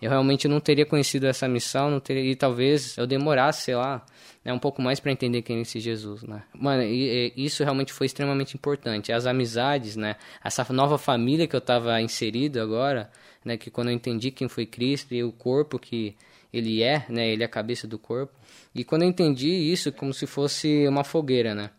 eu 0.00 0.10
realmente 0.10 0.46
não 0.46 0.60
teria 0.60 0.86
conhecido 0.86 1.26
essa 1.26 1.48
missão, 1.48 1.90
não 1.90 2.00
teria, 2.00 2.22
e 2.22 2.36
talvez 2.36 2.96
eu 2.96 3.06
demorasse, 3.06 3.62
sei 3.62 3.74
lá, 3.74 4.04
né, 4.44 4.52
um 4.52 4.58
pouco 4.58 4.80
mais 4.80 5.00
para 5.00 5.10
entender 5.10 5.42
quem 5.42 5.58
é 5.58 5.60
esse 5.62 5.80
Jesus, 5.80 6.22
né? 6.22 6.44
Mano, 6.54 6.82
e, 6.82 7.32
e, 7.36 7.44
isso 7.44 7.64
realmente 7.64 7.92
foi 7.92 8.06
extremamente 8.06 8.54
importante. 8.54 9.12
As 9.12 9.26
amizades, 9.26 9.96
né? 9.96 10.16
Essa 10.42 10.64
nova 10.72 10.96
família 10.96 11.46
que 11.46 11.56
eu 11.56 11.58
estava 11.58 12.00
inserido 12.00 12.60
agora, 12.60 13.10
né? 13.44 13.56
Que 13.56 13.70
quando 13.70 13.88
eu 13.88 13.94
entendi 13.94 14.30
quem 14.30 14.48
foi 14.48 14.66
Cristo 14.66 15.14
e 15.14 15.24
o 15.24 15.32
corpo 15.32 15.78
que 15.78 16.16
ele 16.52 16.82
é, 16.82 17.04
né? 17.08 17.28
Ele 17.28 17.42
é 17.42 17.46
a 17.46 17.48
cabeça 17.48 17.86
do 17.86 17.98
corpo. 17.98 18.32
E 18.74 18.84
quando 18.84 19.02
eu 19.02 19.08
entendi 19.08 19.48
isso, 19.48 19.92
como 19.92 20.14
se 20.14 20.26
fosse 20.26 20.86
uma 20.86 21.04
fogueira, 21.04 21.54
né? 21.54 21.70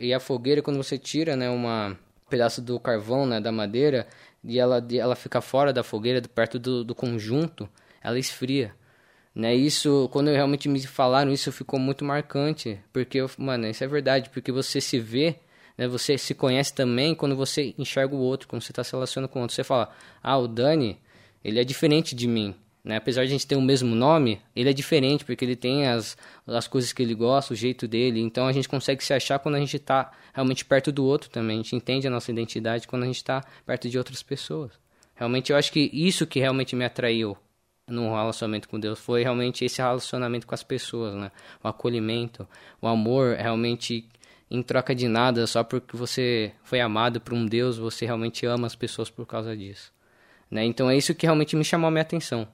E 0.00 0.12
a 0.12 0.20
fogueira, 0.20 0.62
quando 0.62 0.78
você 0.78 0.98
tira, 0.98 1.36
né? 1.36 1.48
Uma 1.50 1.88
um 1.90 2.28
pedaço 2.28 2.60
do 2.60 2.80
carvão, 2.80 3.24
né? 3.24 3.40
Da 3.40 3.52
madeira 3.52 4.06
e 4.46 4.58
ela, 4.58 4.86
ela 4.92 5.16
fica 5.16 5.40
fora 5.40 5.72
da 5.72 5.82
fogueira, 5.82 6.22
perto 6.22 6.58
do, 6.58 6.84
do 6.84 6.94
conjunto, 6.94 7.68
ela 8.02 8.18
esfria. 8.18 8.72
Né, 9.34 9.54
isso, 9.54 10.08
quando 10.12 10.30
realmente 10.30 10.66
me 10.66 10.80
falaram 10.86 11.30
isso, 11.30 11.52
ficou 11.52 11.78
muito 11.78 12.04
marcante, 12.04 12.80
porque, 12.90 13.18
eu, 13.18 13.30
mano, 13.36 13.66
isso 13.66 13.84
é 13.84 13.86
verdade, 13.86 14.30
porque 14.30 14.50
você 14.50 14.80
se 14.80 14.98
vê, 14.98 15.36
né, 15.76 15.86
você 15.86 16.16
se 16.16 16.34
conhece 16.34 16.72
também 16.72 17.14
quando 17.14 17.36
você 17.36 17.74
enxerga 17.76 18.14
o 18.14 18.18
outro, 18.18 18.48
quando 18.48 18.62
você 18.62 18.72
está 18.72 18.82
se 18.82 18.92
relacionando 18.92 19.30
com 19.30 19.40
o 19.40 19.42
outro. 19.42 19.54
Você 19.54 19.62
fala, 19.62 19.90
ah, 20.22 20.38
o 20.38 20.48
Dani, 20.48 20.98
ele 21.44 21.60
é 21.60 21.64
diferente 21.64 22.14
de 22.14 22.26
mim, 22.26 22.54
né? 22.86 22.98
Apesar 22.98 23.22
de 23.22 23.26
a 23.26 23.32
gente 23.32 23.48
ter 23.48 23.56
o 23.56 23.60
mesmo 23.60 23.96
nome, 23.96 24.40
ele 24.54 24.70
é 24.70 24.72
diferente 24.72 25.24
porque 25.24 25.44
ele 25.44 25.56
tem 25.56 25.88
as, 25.88 26.16
as 26.46 26.68
coisas 26.68 26.92
que 26.92 27.02
ele 27.02 27.16
gosta, 27.16 27.52
o 27.52 27.56
jeito 27.56 27.88
dele. 27.88 28.20
Então 28.20 28.46
a 28.46 28.52
gente 28.52 28.68
consegue 28.68 29.02
se 29.02 29.12
achar 29.12 29.40
quando 29.40 29.56
a 29.56 29.58
gente 29.58 29.76
está 29.76 30.12
realmente 30.32 30.64
perto 30.64 30.92
do 30.92 31.04
outro 31.04 31.28
também. 31.28 31.58
A 31.58 31.62
gente 31.64 31.74
entende 31.74 32.06
a 32.06 32.10
nossa 32.10 32.30
identidade 32.30 32.86
quando 32.86 33.02
a 33.02 33.06
gente 33.06 33.16
está 33.16 33.44
perto 33.66 33.90
de 33.90 33.98
outras 33.98 34.22
pessoas. 34.22 34.70
Realmente 35.16 35.50
eu 35.50 35.58
acho 35.58 35.72
que 35.72 35.90
isso 35.92 36.28
que 36.28 36.38
realmente 36.38 36.76
me 36.76 36.84
atraiu 36.84 37.36
no 37.88 38.14
relacionamento 38.14 38.68
com 38.68 38.78
Deus 38.78 39.00
foi 39.00 39.24
realmente 39.24 39.64
esse 39.64 39.82
relacionamento 39.82 40.46
com 40.46 40.54
as 40.54 40.62
pessoas, 40.62 41.12
né? 41.16 41.32
O 41.64 41.66
acolhimento, 41.66 42.46
o 42.80 42.86
amor 42.86 43.34
realmente 43.34 44.08
em 44.48 44.62
troca 44.62 44.94
de 44.94 45.08
nada, 45.08 45.44
só 45.48 45.64
porque 45.64 45.96
você 45.96 46.52
foi 46.62 46.80
amado 46.80 47.20
por 47.20 47.34
um 47.34 47.46
Deus, 47.46 47.78
você 47.78 48.06
realmente 48.06 48.46
ama 48.46 48.68
as 48.68 48.76
pessoas 48.76 49.10
por 49.10 49.26
causa 49.26 49.56
disso. 49.56 49.92
Né? 50.48 50.64
Então 50.64 50.88
é 50.88 50.96
isso 50.96 51.16
que 51.16 51.26
realmente 51.26 51.56
me 51.56 51.64
chamou 51.64 51.88
a 51.88 51.90
minha 51.90 52.02
atenção. 52.02 52.46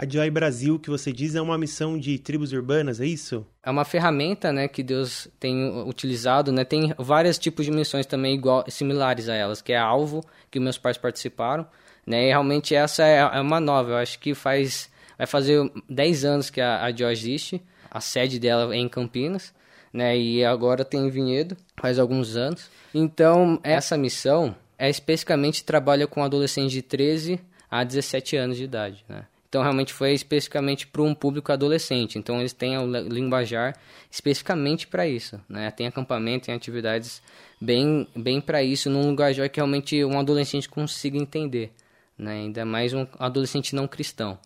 A 0.00 0.08
Joy 0.08 0.30
Brasil, 0.30 0.78
que 0.78 0.88
você 0.88 1.12
diz, 1.12 1.34
é 1.34 1.42
uma 1.42 1.58
missão 1.58 1.98
de 1.98 2.20
tribos 2.20 2.52
urbanas, 2.52 3.00
é 3.00 3.04
isso? 3.04 3.44
É 3.60 3.68
uma 3.68 3.84
ferramenta, 3.84 4.52
né, 4.52 4.68
que 4.68 4.80
Deus 4.80 5.26
tem 5.40 5.68
utilizado, 5.88 6.52
né? 6.52 6.64
Tem 6.64 6.94
vários 6.96 7.36
tipos 7.36 7.64
de 7.64 7.72
missões 7.72 8.06
também 8.06 8.36
igual, 8.36 8.64
similares 8.68 9.28
a 9.28 9.34
elas, 9.34 9.60
que 9.60 9.72
é 9.72 9.76
a 9.76 9.82
Alvo, 9.82 10.24
que 10.52 10.60
meus 10.60 10.78
pais 10.78 10.96
participaram, 10.96 11.66
né? 12.06 12.26
E 12.26 12.28
realmente 12.28 12.76
essa 12.76 13.02
é, 13.04 13.16
é 13.16 13.40
uma 13.40 13.58
nova, 13.58 13.90
eu 13.90 13.96
acho 13.96 14.20
que 14.20 14.36
faz 14.36 14.88
vai 15.18 15.26
fazer 15.26 15.68
10 15.90 16.24
anos 16.24 16.48
que 16.48 16.60
a, 16.60 16.84
a 16.84 16.92
Joy 16.94 17.10
existe. 17.10 17.60
A 17.90 18.00
sede 18.00 18.38
dela 18.38 18.72
é 18.72 18.78
em 18.78 18.88
Campinas, 18.88 19.52
né? 19.92 20.16
E 20.16 20.44
agora 20.44 20.84
tem 20.84 21.08
em 21.08 21.10
Vinhedo, 21.10 21.56
faz 21.76 21.98
alguns 21.98 22.36
anos. 22.36 22.70
Então, 22.94 23.58
essa 23.64 23.96
missão 23.96 24.54
é 24.78 24.88
especificamente 24.88 25.64
trabalha 25.64 26.06
com 26.06 26.22
adolescentes 26.22 26.70
de 26.70 26.82
13 26.82 27.40
a 27.68 27.82
17 27.82 28.36
anos 28.36 28.56
de 28.56 28.62
idade, 28.62 29.04
né? 29.08 29.24
Então, 29.48 29.62
realmente 29.62 29.94
foi 29.94 30.12
especificamente 30.12 30.86
para 30.86 31.00
um 31.00 31.14
público 31.14 31.50
adolescente. 31.50 32.18
Então, 32.18 32.38
eles 32.38 32.52
têm 32.52 32.76
o 32.76 32.86
linguajar 32.86 33.74
especificamente 34.10 34.86
para 34.86 35.08
isso. 35.08 35.40
Né? 35.48 35.70
Tem 35.70 35.86
acampamento, 35.86 36.46
tem 36.46 36.54
atividades 36.54 37.22
bem, 37.58 38.06
bem 38.14 38.42
para 38.42 38.62
isso, 38.62 38.90
num 38.90 39.02
linguajar 39.02 39.48
que 39.48 39.58
realmente 39.58 40.04
um 40.04 40.18
adolescente 40.18 40.68
consiga 40.68 41.16
entender. 41.16 41.72
Né? 42.16 42.32
Ainda 42.32 42.64
mais 42.66 42.92
um 42.92 43.06
adolescente 43.18 43.74
não 43.74 43.88
cristão. 43.88 44.38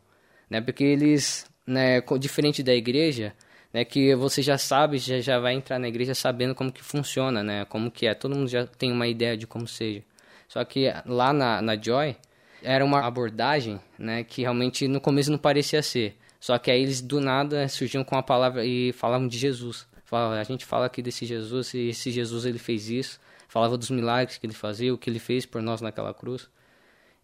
Né? 0.48 0.60
Porque 0.60 0.84
eles, 0.84 1.46
né, 1.66 2.00
diferente 2.20 2.62
da 2.62 2.72
igreja, 2.72 3.34
né, 3.72 3.84
que 3.84 4.14
você 4.14 4.40
já 4.40 4.56
sabe, 4.56 4.98
já, 4.98 5.18
já 5.18 5.40
vai 5.40 5.54
entrar 5.54 5.80
na 5.80 5.88
igreja 5.88 6.14
sabendo 6.14 6.54
como 6.54 6.70
que 6.70 6.82
funciona, 6.82 7.42
né? 7.42 7.64
como 7.64 7.90
que 7.90 8.06
é. 8.06 8.14
Todo 8.14 8.36
mundo 8.36 8.48
já 8.48 8.68
tem 8.68 8.92
uma 8.92 9.08
ideia 9.08 9.36
de 9.36 9.48
como 9.48 9.66
seja. 9.66 10.04
Só 10.46 10.64
que 10.64 10.86
lá 11.06 11.32
na, 11.32 11.60
na 11.60 11.74
Joy 11.74 12.14
era 12.62 12.84
uma 12.84 13.00
abordagem, 13.00 13.80
né, 13.98 14.24
que 14.24 14.42
realmente 14.42 14.86
no 14.88 15.00
começo 15.00 15.30
não 15.30 15.38
parecia 15.38 15.82
ser. 15.82 16.16
Só 16.40 16.58
que 16.58 16.70
aí 16.70 16.82
eles 16.82 17.00
do 17.00 17.20
nada 17.20 17.68
surgiam 17.68 18.02
com 18.02 18.16
a 18.16 18.22
palavra 18.22 18.64
e 18.64 18.92
falavam 18.92 19.28
de 19.28 19.38
Jesus. 19.38 19.86
Falavam, 20.04 20.36
a 20.36 20.44
gente 20.44 20.64
fala 20.64 20.86
aqui 20.86 21.00
desse 21.00 21.24
Jesus 21.24 21.72
e 21.74 21.88
esse 21.88 22.10
Jesus 22.10 22.44
ele 22.44 22.58
fez 22.58 22.90
isso. 22.90 23.20
Falava 23.48 23.78
dos 23.78 23.90
milagres 23.90 24.38
que 24.38 24.46
ele 24.46 24.54
fazia, 24.54 24.92
o 24.92 24.98
que 24.98 25.08
ele 25.08 25.18
fez 25.18 25.46
por 25.46 25.62
nós 25.62 25.80
naquela 25.80 26.12
cruz. 26.12 26.48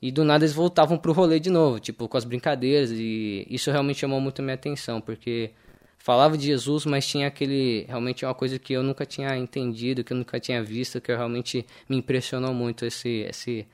E 0.00 0.12
do 0.12 0.24
nada 0.24 0.44
eles 0.44 0.54
voltavam 0.54 0.96
pro 0.96 1.12
rolê 1.12 1.40
de 1.40 1.50
novo, 1.50 1.80
tipo, 1.80 2.08
com 2.08 2.16
as 2.16 2.24
brincadeiras. 2.24 2.90
E 2.92 3.46
isso 3.50 3.70
realmente 3.70 3.98
chamou 3.98 4.20
muito 4.20 4.40
a 4.40 4.44
minha 4.44 4.54
atenção, 4.54 5.00
porque 5.00 5.50
falava 5.98 6.38
de 6.38 6.46
Jesus, 6.46 6.86
mas 6.86 7.06
tinha 7.06 7.26
aquele. 7.26 7.84
Realmente 7.88 8.24
uma 8.24 8.34
coisa 8.34 8.58
que 8.58 8.72
eu 8.72 8.82
nunca 8.82 9.04
tinha 9.04 9.36
entendido, 9.36 10.04
que 10.04 10.12
eu 10.12 10.16
nunca 10.16 10.38
tinha 10.38 10.62
visto, 10.62 11.00
que 11.00 11.14
realmente 11.14 11.66
me 11.88 11.96
impressionou 11.96 12.54
muito 12.54 12.86
esse, 12.86 13.26
esse, 13.28 13.66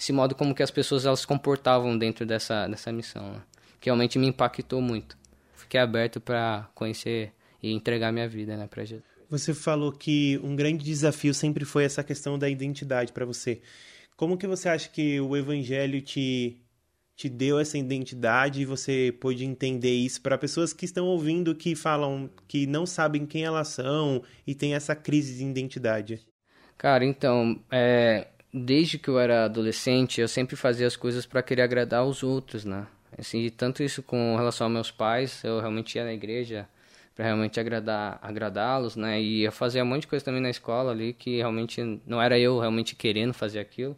esse 0.00 0.14
modo 0.14 0.34
como 0.34 0.54
que 0.54 0.62
as 0.62 0.70
pessoas 0.70 1.04
elas 1.04 1.20
se 1.20 1.26
comportavam 1.26 1.96
dentro 1.96 2.24
dessa, 2.24 2.66
dessa 2.66 2.90
missão, 2.90 3.32
né? 3.32 3.42
que 3.78 3.90
realmente 3.90 4.18
me 4.18 4.26
impactou 4.26 4.80
muito. 4.80 5.18
Fiquei 5.54 5.78
aberto 5.78 6.18
para 6.18 6.70
conhecer 6.74 7.34
e 7.62 7.70
entregar 7.70 8.10
minha 8.10 8.26
vida, 8.26 8.56
né, 8.56 8.66
para 8.66 8.82
Jesus. 8.82 9.04
Você 9.28 9.52
falou 9.52 9.92
que 9.92 10.40
um 10.42 10.56
grande 10.56 10.82
desafio 10.82 11.34
sempre 11.34 11.66
foi 11.66 11.84
essa 11.84 12.02
questão 12.02 12.38
da 12.38 12.48
identidade 12.48 13.12
para 13.12 13.26
você. 13.26 13.60
Como 14.16 14.38
que 14.38 14.46
você 14.46 14.70
acha 14.70 14.88
que 14.88 15.20
o 15.20 15.36
evangelho 15.36 16.00
te 16.00 16.56
te 17.14 17.28
deu 17.28 17.58
essa 17.58 17.76
identidade 17.76 18.62
e 18.62 18.64
você 18.64 19.14
pôde 19.20 19.44
entender 19.44 19.92
isso 19.92 20.22
para 20.22 20.38
pessoas 20.38 20.72
que 20.72 20.86
estão 20.86 21.06
ouvindo 21.06 21.54
que 21.54 21.76
falam 21.76 22.30
que 22.48 22.66
não 22.66 22.86
sabem 22.86 23.26
quem 23.26 23.44
elas 23.44 23.68
são 23.68 24.22
e 24.46 24.54
tem 24.54 24.72
essa 24.74 24.96
crise 24.96 25.36
de 25.36 25.44
identidade? 25.44 26.26
Cara, 26.78 27.04
então, 27.04 27.62
é, 27.70 28.28
desde 28.52 28.98
que 28.98 29.08
eu 29.08 29.18
era 29.18 29.44
adolescente, 29.44 30.20
eu 30.20 30.28
sempre 30.28 30.56
fazia 30.56 30.86
as 30.86 30.96
coisas 30.96 31.24
para 31.26 31.42
querer 31.42 31.62
agradar 31.62 32.04
os 32.04 32.22
outros, 32.22 32.64
né? 32.64 32.86
Assim, 33.18 33.48
tanto 33.50 33.82
isso 33.82 34.02
com 34.02 34.36
relação 34.36 34.66
aos 34.66 34.72
meus 34.72 34.90
pais, 34.90 35.42
eu 35.44 35.60
realmente 35.60 35.96
ia 35.96 36.04
na 36.04 36.12
igreja 36.12 36.68
para 37.14 37.24
realmente 37.26 37.58
agradar 37.60 38.18
agradá-los, 38.22 38.96
né? 38.96 39.20
E 39.20 39.42
eu 39.42 39.52
fazia 39.52 39.82
um 39.82 39.86
monte 39.86 40.02
de 40.02 40.06
coisa 40.08 40.24
também 40.24 40.40
na 40.40 40.50
escola 40.50 40.92
ali 40.92 41.12
que 41.12 41.36
realmente 41.36 42.00
não 42.06 42.20
era 42.22 42.38
eu 42.38 42.58
realmente 42.58 42.94
querendo 42.94 43.34
fazer 43.34 43.60
aquilo, 43.60 43.94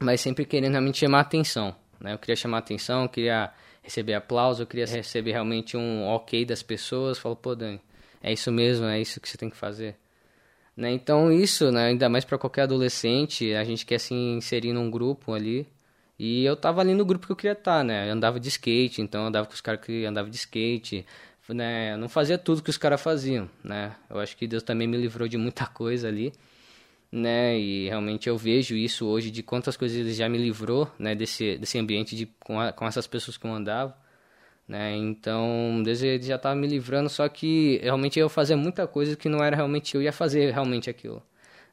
mas 0.00 0.20
sempre 0.20 0.44
querendo 0.44 0.72
realmente 0.72 0.98
chamar 0.98 1.20
atenção, 1.20 1.74
né? 2.00 2.12
Eu 2.12 2.18
queria 2.18 2.36
chamar 2.36 2.58
atenção, 2.58 3.02
eu 3.02 3.08
queria 3.08 3.52
receber 3.82 4.14
aplauso, 4.14 4.62
eu 4.62 4.66
queria 4.66 4.86
receber 4.86 5.32
realmente 5.32 5.76
um 5.76 6.04
ok 6.06 6.44
das 6.44 6.62
pessoas, 6.62 7.18
falou, 7.18 7.36
pô, 7.36 7.54
Dani, 7.54 7.80
é 8.22 8.32
isso 8.32 8.50
mesmo, 8.52 8.86
é 8.86 9.00
isso 9.00 9.20
que 9.20 9.28
você 9.28 9.38
tem 9.38 9.48
que 9.48 9.56
fazer. 9.56 9.96
Né? 10.76 10.92
Então 10.92 11.32
isso, 11.32 11.72
né, 11.72 11.86
ainda 11.86 12.08
mais 12.08 12.24
para 12.24 12.36
qualquer 12.38 12.62
adolescente, 12.62 13.54
a 13.54 13.64
gente 13.64 13.86
quer 13.86 13.98
se 13.98 14.14
inserir 14.14 14.72
num 14.72 14.90
grupo 14.90 15.32
ali. 15.32 15.66
E 16.18 16.44
eu 16.44 16.56
tava 16.56 16.80
ali 16.80 16.94
no 16.94 17.04
grupo 17.04 17.26
que 17.26 17.32
eu 17.32 17.36
queria 17.36 17.52
estar, 17.52 17.78
tá, 17.78 17.84
né? 17.84 18.08
Eu 18.08 18.12
andava 18.14 18.40
de 18.40 18.48
skate, 18.48 19.02
então 19.02 19.22
eu 19.22 19.26
andava 19.28 19.46
com 19.46 19.54
os 19.54 19.60
caras 19.60 19.80
que 19.84 20.04
andavam 20.06 20.30
de 20.30 20.36
skate, 20.36 21.06
né? 21.48 21.92
Eu 21.94 21.98
não 21.98 22.08
fazia 22.08 22.38
tudo 22.38 22.62
que 22.62 22.70
os 22.70 22.78
caras 22.78 23.00
faziam, 23.02 23.50
né? 23.64 23.94
Eu 24.10 24.18
acho 24.20 24.36
que 24.36 24.46
Deus 24.46 24.62
também 24.62 24.88
me 24.88 24.96
livrou 24.96 25.28
de 25.28 25.36
muita 25.36 25.66
coisa 25.66 26.08
ali, 26.08 26.32
né? 27.12 27.58
E 27.58 27.88
realmente 27.88 28.28
eu 28.28 28.36
vejo 28.38 28.76
isso 28.76 29.06
hoje 29.06 29.30
de 29.30 29.42
quantas 29.42 29.76
coisas 29.76 29.96
ele 29.98 30.12
já 30.14 30.28
me 30.28 30.38
livrou, 30.38 30.90
né, 30.98 31.14
desse 31.14 31.58
desse 31.58 31.78
ambiente 31.78 32.16
de 32.16 32.26
com, 32.40 32.60
a, 32.60 32.72
com 32.72 32.86
essas 32.86 33.06
pessoas 33.06 33.36
que 33.38 33.46
eu 33.46 33.52
andava 33.52 33.96
né? 34.68 34.96
Então, 34.96 35.82
Deus 35.84 35.98
já 35.98 36.36
estava 36.36 36.54
me 36.54 36.66
livrando, 36.66 37.08
só 37.08 37.28
que 37.28 37.78
realmente 37.82 38.18
eu 38.18 38.28
fazia 38.28 38.56
muita 38.56 38.86
coisa 38.86 39.16
que 39.16 39.28
não 39.28 39.42
era 39.42 39.56
realmente 39.56 39.94
eu 39.94 40.02
ia 40.02 40.12
fazer 40.12 40.52
realmente 40.52 40.90
aquilo, 40.90 41.22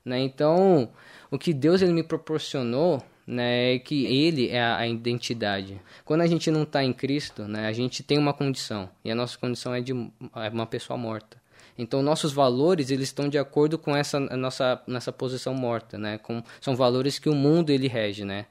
né? 0.06 0.20
Então, 0.20 0.90
o 1.32 1.38
que 1.38 1.54
Deus 1.54 1.82
ele 1.82 1.94
me 1.94 2.04
proporcionou, 2.04 3.02
né, 3.26 3.76
é 3.76 3.80
que 3.80 4.06
ele 4.06 4.50
é 4.50 4.62
a, 4.62 4.78
a 4.78 4.88
identidade. 4.88 5.82
Quando 6.06 6.22
a 6.22 6.28
gente 6.28 6.52
não 6.52 6.64
está 6.64 6.84
em 6.84 6.94
Cristo, 6.94 7.44
né, 7.48 7.68
a 7.68 7.72
gente 7.72 8.04
tem 8.04 8.18
uma 8.18 8.34
condição, 8.34 8.90
e 9.04 9.10
a 9.12 9.16
nossa 9.16 9.38
condição 9.38 9.74
é 9.74 9.82
de 9.82 9.94
é 10.36 10.50
uma 10.50 10.68
pessoa 10.68 10.98
morta. 10.98 11.42
Então, 11.78 12.02
nossos 12.02 12.32
valores, 12.34 12.92
eles 12.92 13.10
estão 13.10 13.28
de 13.28 13.38
acordo 13.38 13.78
com 13.78 13.96
essa 13.96 14.20
nossa, 14.20 14.82
nossa 14.86 15.12
posição 15.12 15.54
morta, 15.56 15.98
né? 15.98 16.20
Com, 16.20 16.44
são 16.62 16.76
valores 16.76 17.18
que 17.18 17.30
o 17.30 17.34
mundo, 17.34 17.72
ele 17.72 17.88
rege, 17.88 18.24
né? 18.24 18.46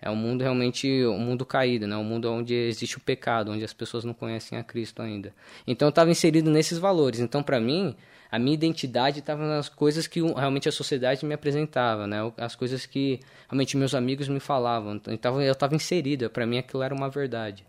É 0.00 0.10
um 0.10 0.16
mundo 0.16 0.42
realmente, 0.42 1.04
um 1.06 1.18
mundo 1.18 1.46
caído, 1.46 1.86
né? 1.86 1.96
Um 1.96 2.04
mundo 2.04 2.30
onde 2.30 2.54
existe 2.54 2.98
o 2.98 3.00
pecado, 3.00 3.50
onde 3.50 3.64
as 3.64 3.72
pessoas 3.72 4.04
não 4.04 4.12
conhecem 4.12 4.58
a 4.58 4.62
Cristo 4.62 5.00
ainda. 5.00 5.34
Então, 5.66 5.88
eu 5.88 5.90
estava 5.90 6.10
inserido 6.10 6.50
nesses 6.50 6.78
valores. 6.78 7.18
Então, 7.18 7.42
para 7.42 7.58
mim, 7.58 7.96
a 8.30 8.38
minha 8.38 8.54
identidade 8.54 9.20
estava 9.20 9.46
nas 9.46 9.68
coisas 9.68 10.06
que 10.06 10.20
realmente 10.20 10.68
a 10.68 10.72
sociedade 10.72 11.24
me 11.24 11.34
apresentava, 11.34 12.06
né? 12.06 12.18
As 12.36 12.54
coisas 12.54 12.84
que 12.84 13.20
realmente 13.48 13.76
meus 13.76 13.94
amigos 13.94 14.28
me 14.28 14.38
falavam. 14.40 15.00
Então, 15.08 15.40
eu 15.40 15.52
estava 15.52 15.74
inserido. 15.74 16.28
Para 16.28 16.46
mim, 16.46 16.58
aquilo 16.58 16.82
era 16.82 16.94
uma 16.94 17.08
verdade. 17.08 17.64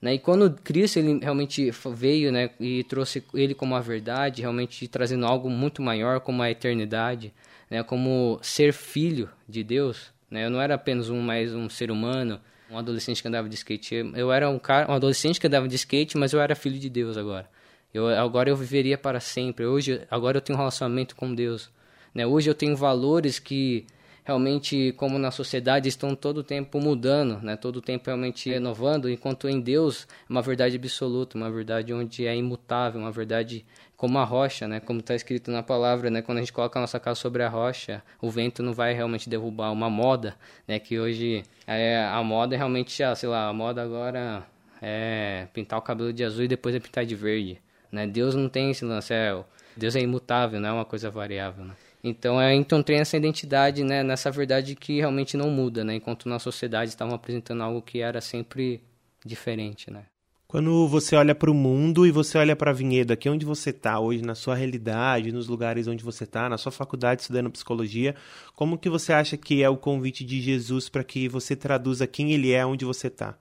Né? 0.00 0.14
E 0.14 0.18
quando 0.18 0.50
Cristo 0.62 0.98
ele 0.98 1.18
realmente 1.20 1.70
veio 1.94 2.32
né, 2.32 2.50
e 2.58 2.82
trouxe 2.84 3.22
ele 3.34 3.54
como 3.54 3.74
a 3.74 3.80
verdade, 3.80 4.40
realmente 4.40 4.88
trazendo 4.88 5.26
algo 5.26 5.50
muito 5.50 5.82
maior, 5.82 6.20
como 6.20 6.42
a 6.42 6.50
eternidade, 6.50 7.34
né, 7.68 7.82
como 7.82 8.38
ser 8.42 8.72
filho 8.72 9.28
de 9.46 9.62
Deus, 9.62 10.10
né? 10.30 10.46
eu 10.46 10.50
não 10.50 10.60
era 10.60 10.74
apenas 10.74 11.10
um 11.10 11.20
mais 11.20 11.54
um 11.54 11.68
ser 11.68 11.90
humano, 11.90 12.40
um 12.70 12.78
adolescente 12.78 13.20
que 13.20 13.28
andava 13.28 13.48
de 13.48 13.54
skate. 13.56 13.94
Eu 14.14 14.30
era 14.30 14.48
um 14.48 14.58
cara, 14.58 14.90
um 14.90 14.94
adolescente 14.94 15.40
que 15.40 15.46
andava 15.46 15.66
de 15.66 15.74
skate, 15.74 16.16
mas 16.16 16.32
eu 16.32 16.40
era 16.40 16.54
filho 16.54 16.78
de 16.78 16.88
Deus 16.88 17.16
agora. 17.16 17.48
Eu, 17.92 18.06
agora 18.06 18.48
eu 18.48 18.56
viveria 18.56 18.96
para 18.96 19.18
sempre. 19.18 19.66
Hoje, 19.66 20.02
agora 20.10 20.36
eu 20.36 20.40
tenho 20.40 20.56
um 20.56 20.60
relacionamento 20.60 21.16
com 21.16 21.34
Deus. 21.34 21.70
Né? 22.14 22.24
Hoje 22.24 22.48
eu 22.48 22.54
tenho 22.54 22.76
valores 22.76 23.38
que 23.40 23.86
realmente, 24.24 24.92
como 24.96 25.18
na 25.18 25.30
sociedade, 25.30 25.88
estão 25.88 26.14
todo 26.14 26.38
o 26.38 26.42
tempo 26.42 26.80
mudando, 26.80 27.40
né? 27.42 27.56
todo 27.56 27.76
o 27.76 27.80
tempo 27.80 28.06
realmente 28.06 28.50
renovando, 28.50 29.08
enquanto 29.08 29.48
em 29.48 29.60
Deus 29.60 30.06
é 30.28 30.32
uma 30.32 30.42
verdade 30.42 30.76
absoluta, 30.76 31.36
uma 31.36 31.50
verdade 31.50 31.92
onde 31.92 32.26
é 32.26 32.36
imutável, 32.36 33.00
uma 33.00 33.12
verdade 33.12 33.64
como 33.96 34.18
a 34.18 34.24
rocha, 34.24 34.66
né? 34.66 34.80
como 34.80 35.00
está 35.00 35.14
escrito 35.14 35.50
na 35.50 35.62
palavra, 35.62 36.10
né? 36.10 36.22
quando 36.22 36.38
a 36.38 36.40
gente 36.40 36.52
coloca 36.52 36.78
a 36.78 36.82
nossa 36.82 36.98
casa 36.98 37.20
sobre 37.20 37.42
a 37.42 37.48
rocha, 37.48 38.02
o 38.20 38.30
vento 38.30 38.62
não 38.62 38.72
vai 38.72 38.94
realmente 38.94 39.28
derrubar 39.28 39.70
uma 39.72 39.90
moda, 39.90 40.36
né? 40.66 40.78
que 40.78 40.98
hoje 40.98 41.42
é, 41.66 42.02
a 42.06 42.22
moda 42.22 42.54
é 42.54 42.58
realmente, 42.58 43.02
ah, 43.02 43.14
sei 43.14 43.28
lá, 43.28 43.48
a 43.48 43.52
moda 43.52 43.82
agora 43.82 44.46
é 44.80 45.48
pintar 45.52 45.78
o 45.78 45.82
cabelo 45.82 46.12
de 46.12 46.24
azul 46.24 46.44
e 46.44 46.48
depois 46.48 46.74
é 46.74 46.80
pintar 46.80 47.04
de 47.04 47.14
verde. 47.14 47.60
Né? 47.92 48.06
Deus 48.06 48.34
não 48.34 48.48
tem 48.48 48.70
esse 48.70 48.84
lance, 48.84 49.12
é, 49.12 49.38
Deus 49.76 49.94
é 49.96 50.00
imutável, 50.00 50.60
não 50.60 50.68
é 50.68 50.72
uma 50.72 50.84
coisa 50.84 51.10
variável. 51.10 51.64
Né? 51.64 51.74
Então, 52.02 52.40
é, 52.40 52.54
então 52.54 52.82
tem 52.82 52.98
essa 52.98 53.16
identidade, 53.16 53.84
né, 53.84 54.02
nessa 54.02 54.30
verdade 54.30 54.74
que 54.74 54.98
realmente 54.98 55.36
não 55.36 55.50
muda, 55.50 55.84
né, 55.84 55.94
enquanto 55.96 56.28
na 56.28 56.38
sociedade 56.38 56.90
estavam 56.90 57.14
apresentando 57.14 57.62
algo 57.62 57.82
que 57.82 58.00
era 58.00 58.20
sempre 58.20 58.82
diferente, 59.24 59.90
né. 59.90 60.04
Quando 60.50 60.88
você 60.88 61.14
olha 61.14 61.32
para 61.32 61.48
o 61.48 61.54
mundo 61.54 62.04
e 62.04 62.10
você 62.10 62.36
olha 62.36 62.56
para 62.56 62.72
a 62.72 62.74
Vinhedo, 62.74 63.12
aqui 63.12 63.28
onde 63.28 63.46
você 63.46 63.70
está 63.70 64.00
hoje, 64.00 64.20
na 64.20 64.34
sua 64.34 64.56
realidade, 64.56 65.30
nos 65.30 65.46
lugares 65.46 65.86
onde 65.86 66.02
você 66.02 66.24
está, 66.24 66.48
na 66.48 66.58
sua 66.58 66.72
faculdade 66.72 67.20
estudando 67.20 67.52
psicologia, 67.52 68.16
como 68.56 68.76
que 68.76 68.90
você 68.90 69.12
acha 69.12 69.36
que 69.36 69.62
é 69.62 69.68
o 69.68 69.76
convite 69.76 70.24
de 70.24 70.40
Jesus 70.40 70.88
para 70.88 71.04
que 71.04 71.28
você 71.28 71.54
traduza 71.54 72.04
quem 72.04 72.32
ele 72.32 72.50
é 72.50 72.66
onde 72.66 72.84
você 72.84 73.06
está? 73.06 73.38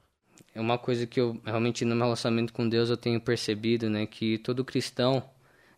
É 0.53 0.61
uma 0.61 0.77
coisa 0.77 1.07
que 1.07 1.19
eu 1.19 1.39
realmente 1.43 1.83
no 1.83 1.95
meu 1.95 2.05
relacionamento 2.05 2.53
com 2.53 2.69
Deus 2.69 2.91
eu 2.91 2.97
tenho 2.97 3.19
percebido, 3.19 3.89
né, 3.89 4.05
que 4.05 4.37
todo 4.37 4.63
cristão 4.63 5.23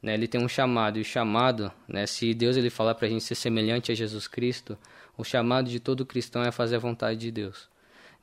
né, 0.02 0.14
ele 0.14 0.28
tem 0.28 0.44
um 0.44 0.48
chamado 0.48 0.98
e 0.98 1.02
o 1.02 1.06
chamado, 1.06 1.72
né, 1.88 2.06
se 2.06 2.34
Deus 2.34 2.58
ele 2.58 2.70
falar 2.70 2.96
para 2.96 3.08
a 3.08 3.10
gente 3.10 3.24
ser 3.24 3.36
semelhante 3.36 3.92
a 3.92 3.96
Jesus 3.96 4.28
Cristo, 4.28 4.78
o 5.18 5.24
chamado 5.24 5.70
de 5.70 5.80
todo 5.80 6.06
cristão 6.06 6.42
é 6.44 6.52
fazer 6.52 6.78
a 6.78 6.80
vontade 6.80 7.20
de 7.20 7.32
Deus. 7.32 7.71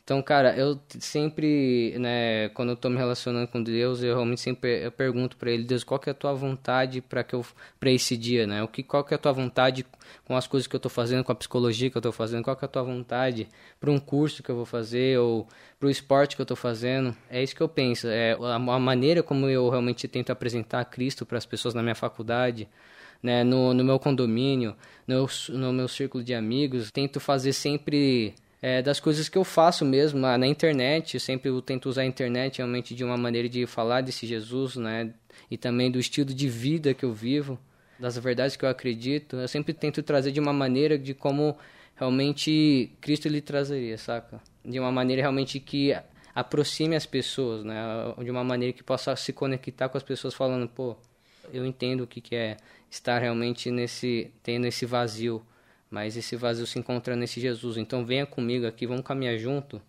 Então, 0.08 0.22
cara, 0.22 0.56
eu 0.56 0.80
sempre, 0.98 1.94
né, 1.98 2.48
quando 2.54 2.70
eu 2.70 2.76
tô 2.76 2.88
me 2.88 2.96
relacionando 2.96 3.46
com 3.46 3.62
Deus, 3.62 4.02
eu 4.02 4.14
realmente 4.14 4.40
sempre 4.40 4.82
eu 4.82 4.90
pergunto 4.90 5.36
para 5.36 5.50
ele, 5.50 5.64
Deus, 5.64 5.84
qual 5.84 6.00
que 6.00 6.08
é 6.08 6.12
a 6.12 6.14
tua 6.14 6.32
vontade 6.32 7.02
para 7.02 7.22
que 7.22 7.34
eu 7.34 7.44
para 7.78 7.90
esse 7.90 8.16
dia, 8.16 8.46
né? 8.46 8.62
O 8.62 8.68
que 8.68 8.82
qual 8.82 9.04
que 9.04 9.12
é 9.12 9.16
a 9.16 9.18
tua 9.18 9.32
vontade 9.32 9.84
com 10.24 10.34
as 10.34 10.46
coisas 10.46 10.66
que 10.66 10.74
eu 10.74 10.80
tô 10.80 10.88
fazendo, 10.88 11.22
com 11.24 11.30
a 11.30 11.34
psicologia 11.34 11.90
que 11.90 11.98
eu 11.98 12.00
tô 12.00 12.10
fazendo, 12.10 12.42
qual 12.42 12.56
que 12.56 12.64
é 12.64 12.66
a 12.66 12.68
tua 12.70 12.82
vontade 12.82 13.48
para 13.78 13.90
um 13.90 14.00
curso 14.00 14.42
que 14.42 14.50
eu 14.50 14.56
vou 14.56 14.64
fazer 14.64 15.18
ou 15.18 15.46
para 15.78 15.88
o 15.88 15.90
esporte 15.90 16.36
que 16.36 16.40
eu 16.40 16.46
tô 16.46 16.56
fazendo? 16.56 17.14
É 17.28 17.42
isso 17.42 17.54
que 17.54 17.60
eu 17.60 17.68
penso, 17.68 18.08
é 18.08 18.32
a, 18.32 18.58
maneira 18.58 19.22
como 19.22 19.46
eu 19.46 19.68
realmente 19.68 20.08
tento 20.08 20.30
apresentar 20.30 20.86
Cristo 20.86 21.26
para 21.26 21.36
as 21.36 21.44
pessoas 21.44 21.74
na 21.74 21.82
minha 21.82 21.94
faculdade. 21.94 22.66
Né, 23.22 23.42
no, 23.44 23.74
no 23.74 23.84
meu 23.84 23.98
condomínio, 23.98 24.76
no, 25.06 25.26
no 25.50 25.72
meu 25.72 25.88
círculo 25.88 26.22
de 26.22 26.32
amigos, 26.32 26.92
tento 26.92 27.18
fazer 27.18 27.52
sempre 27.52 28.32
é, 28.60 28.82
das 28.82 28.98
coisas 28.98 29.28
que 29.28 29.38
eu 29.38 29.44
faço 29.44 29.84
mesmo 29.84 30.18
na, 30.18 30.36
na 30.36 30.46
internet. 30.46 31.14
Eu 31.14 31.20
sempre 31.20 31.50
tento 31.62 31.88
usar 31.88 32.02
a 32.02 32.06
internet 32.06 32.58
realmente 32.58 32.94
de 32.94 33.04
uma 33.04 33.16
maneira 33.16 33.48
de 33.48 33.66
falar 33.66 34.00
desse 34.00 34.26
Jesus, 34.26 34.76
né? 34.76 35.12
E 35.50 35.56
também 35.56 35.90
do 35.90 35.98
estilo 35.98 36.32
de 36.32 36.48
vida 36.48 36.92
que 36.92 37.04
eu 37.04 37.12
vivo, 37.12 37.58
das 37.98 38.18
verdades 38.18 38.56
que 38.56 38.64
eu 38.64 38.68
acredito. 38.68 39.36
Eu 39.36 39.48
sempre 39.48 39.72
tento 39.72 40.02
trazer 40.02 40.32
de 40.32 40.40
uma 40.40 40.52
maneira 40.52 40.98
de 40.98 41.14
como 41.14 41.56
realmente 41.96 42.92
Cristo 43.00 43.28
lhe 43.28 43.40
trazeria, 43.40 43.96
saca? 43.96 44.40
De 44.64 44.78
uma 44.78 44.90
maneira 44.90 45.22
realmente 45.22 45.60
que 45.60 45.96
aproxime 46.34 46.96
as 46.96 47.06
pessoas, 47.06 47.64
né? 47.64 47.76
De 48.22 48.30
uma 48.30 48.44
maneira 48.44 48.72
que 48.72 48.82
possa 48.82 49.14
se 49.16 49.32
conectar 49.32 49.88
com 49.88 49.96
as 49.96 50.02
pessoas 50.02 50.34
falando, 50.34 50.68
pô, 50.68 50.96
eu 51.52 51.64
entendo 51.64 52.02
o 52.02 52.06
que, 52.06 52.20
que 52.20 52.34
é 52.34 52.56
estar 52.90 53.18
realmente 53.18 53.70
nesse 53.70 54.30
tendo 54.42 54.66
esse 54.66 54.84
vazio 54.84 55.42
mas 55.90 56.16
esse 56.16 56.36
vazio 56.36 56.66
se 56.66 56.78
encontra 56.78 57.16
nesse 57.16 57.40
Jesus. 57.40 57.76
Então 57.76 58.04
venha 58.04 58.26
comigo 58.26 58.66
aqui, 58.66 58.86
vamos 58.86 59.04
caminhar 59.04 59.38
junto, 59.38 59.80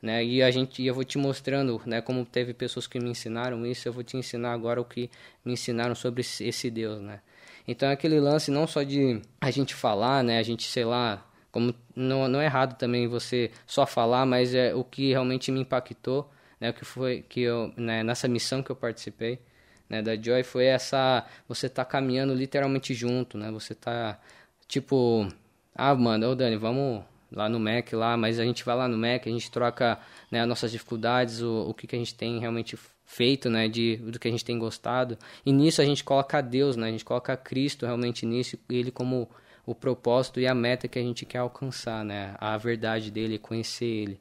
né? 0.00 0.24
E 0.24 0.42
a 0.42 0.50
gente, 0.50 0.84
eu 0.84 0.94
vou 0.94 1.04
te 1.04 1.18
mostrando, 1.18 1.80
né? 1.86 2.00
Como 2.00 2.24
teve 2.24 2.52
pessoas 2.54 2.86
que 2.86 2.98
me 2.98 3.10
ensinaram 3.10 3.66
isso, 3.66 3.88
eu 3.88 3.92
vou 3.92 4.04
te 4.04 4.16
ensinar 4.16 4.52
agora 4.52 4.80
o 4.80 4.84
que 4.84 5.10
me 5.44 5.52
ensinaram 5.52 5.94
sobre 5.94 6.20
esse 6.20 6.70
Deus, 6.70 7.00
né? 7.00 7.20
Então 7.66 7.88
é 7.88 7.92
aquele 7.92 8.20
lance 8.20 8.50
não 8.50 8.66
só 8.66 8.82
de 8.82 9.20
a 9.40 9.50
gente 9.50 9.74
falar, 9.74 10.22
né? 10.22 10.38
A 10.38 10.42
gente 10.42 10.64
sei 10.64 10.84
lá, 10.84 11.26
como 11.50 11.74
não, 11.94 12.28
não 12.28 12.40
é 12.40 12.44
errado 12.44 12.76
também 12.78 13.08
você 13.08 13.50
só 13.66 13.86
falar, 13.86 14.26
mas 14.26 14.54
é 14.54 14.74
o 14.74 14.84
que 14.84 15.10
realmente 15.10 15.50
me 15.50 15.60
impactou, 15.60 16.30
né? 16.60 16.70
O 16.70 16.74
que 16.74 16.84
foi 16.84 17.24
que 17.28 17.40
eu 17.40 17.72
né, 17.76 18.02
nessa 18.02 18.28
missão 18.28 18.62
que 18.62 18.70
eu 18.70 18.76
participei. 18.76 19.40
Né, 19.88 20.02
da 20.02 20.16
Joy 20.16 20.42
foi 20.42 20.64
essa 20.66 21.24
você 21.48 21.68
tá 21.68 21.84
caminhando 21.84 22.34
literalmente 22.34 22.92
junto, 22.92 23.38
né? 23.38 23.50
Você 23.52 23.74
tá 23.74 24.20
tipo 24.68 25.28
ah, 25.76 25.94
mano, 25.94 26.30
ô 26.30 26.34
Dani, 26.34 26.56
vamos 26.56 27.04
lá 27.30 27.48
no 27.48 27.60
Mac 27.60 27.92
lá, 27.92 28.16
mas 28.16 28.38
a 28.38 28.44
gente 28.44 28.64
vai 28.64 28.76
lá 28.76 28.88
no 28.88 28.96
Mac, 28.96 29.26
a 29.26 29.30
gente 29.30 29.50
troca 29.50 29.98
né, 30.30 30.40
as 30.40 30.48
nossas 30.48 30.72
dificuldades, 30.72 31.42
o, 31.42 31.68
o 31.68 31.74
que, 31.74 31.86
que 31.86 31.94
a 31.94 31.98
gente 31.98 32.14
tem 32.14 32.38
realmente 32.38 32.78
feito, 33.04 33.50
né, 33.50 33.68
de, 33.68 33.96
do 33.98 34.18
que 34.18 34.26
a 34.26 34.30
gente 34.30 34.44
tem 34.44 34.58
gostado. 34.58 35.18
E 35.44 35.52
nisso 35.52 35.82
a 35.82 35.84
gente 35.84 36.02
coloca 36.02 36.40
Deus, 36.40 36.76
né, 36.76 36.88
a 36.88 36.90
gente 36.90 37.04
coloca 37.04 37.36
Cristo 37.36 37.84
realmente 37.84 38.24
nisso, 38.24 38.58
ele 38.68 38.90
como 38.90 39.28
o 39.66 39.74
propósito 39.74 40.40
e 40.40 40.46
a 40.46 40.54
meta 40.54 40.88
que 40.88 40.98
a 40.98 41.02
gente 41.02 41.26
quer 41.26 41.38
alcançar, 41.38 42.04
né, 42.04 42.34
a 42.38 42.56
verdade 42.56 43.10
dele, 43.10 43.38
conhecer 43.38 43.84
ele. 43.84 44.20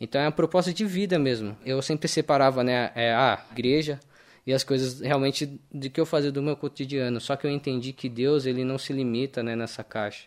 Então 0.00 0.20
é 0.20 0.24
uma 0.24 0.32
proposta 0.32 0.72
de 0.72 0.84
vida 0.84 1.18
mesmo. 1.18 1.56
Eu 1.64 1.80
sempre 1.82 2.08
separava, 2.08 2.64
né, 2.64 2.90
é, 2.94 3.12
a 3.12 3.42
igreja 3.52 4.00
e 4.46 4.52
as 4.52 4.64
coisas 4.64 5.00
realmente 5.00 5.60
de 5.72 5.90
que 5.90 6.00
eu 6.00 6.06
fazia 6.06 6.32
do 6.32 6.42
meu 6.42 6.56
cotidiano. 6.56 7.20
Só 7.20 7.36
que 7.36 7.46
eu 7.46 7.50
entendi 7.50 7.92
que 7.92 8.08
Deus, 8.08 8.46
ele 8.46 8.64
não 8.64 8.78
se 8.78 8.92
limita, 8.92 9.42
né, 9.42 9.54
nessa 9.54 9.84
caixa. 9.84 10.24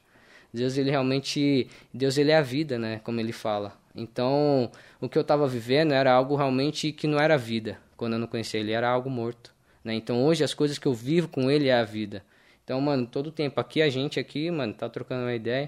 Deus 0.53 0.77
ele 0.77 0.91
realmente, 0.91 1.67
Deus 1.93 2.17
ele 2.17 2.31
é 2.31 2.37
a 2.37 2.41
vida, 2.41 2.77
né, 2.77 3.01
como 3.03 3.19
ele 3.19 3.31
fala. 3.31 3.73
Então, 3.95 4.71
o 5.01 5.09
que 5.09 5.17
eu 5.17 5.21
estava 5.21 5.47
vivendo 5.47 5.93
era 5.93 6.11
algo 6.11 6.35
realmente 6.35 6.91
que 6.91 7.07
não 7.07 7.19
era 7.19 7.37
vida, 7.37 7.79
quando 7.97 8.13
eu 8.13 8.19
não 8.19 8.27
conhecia 8.27 8.59
ele, 8.59 8.71
era 8.71 8.89
algo 8.89 9.09
morto, 9.09 9.53
né? 9.83 9.93
Então, 9.93 10.23
hoje 10.23 10.43
as 10.43 10.53
coisas 10.53 10.77
que 10.79 10.87
eu 10.87 10.93
vivo 10.93 11.27
com 11.27 11.49
ele 11.49 11.67
é 11.69 11.73
a 11.73 11.83
vida. 11.83 12.23
Então, 12.63 12.79
mano, 12.79 13.05
todo 13.05 13.31
tempo 13.31 13.59
aqui 13.59 13.81
a 13.81 13.89
gente 13.89 14.19
aqui, 14.19 14.49
mano, 14.49 14.73
tá 14.73 14.89
trocando 14.89 15.23
uma 15.23 15.33
ideia 15.33 15.67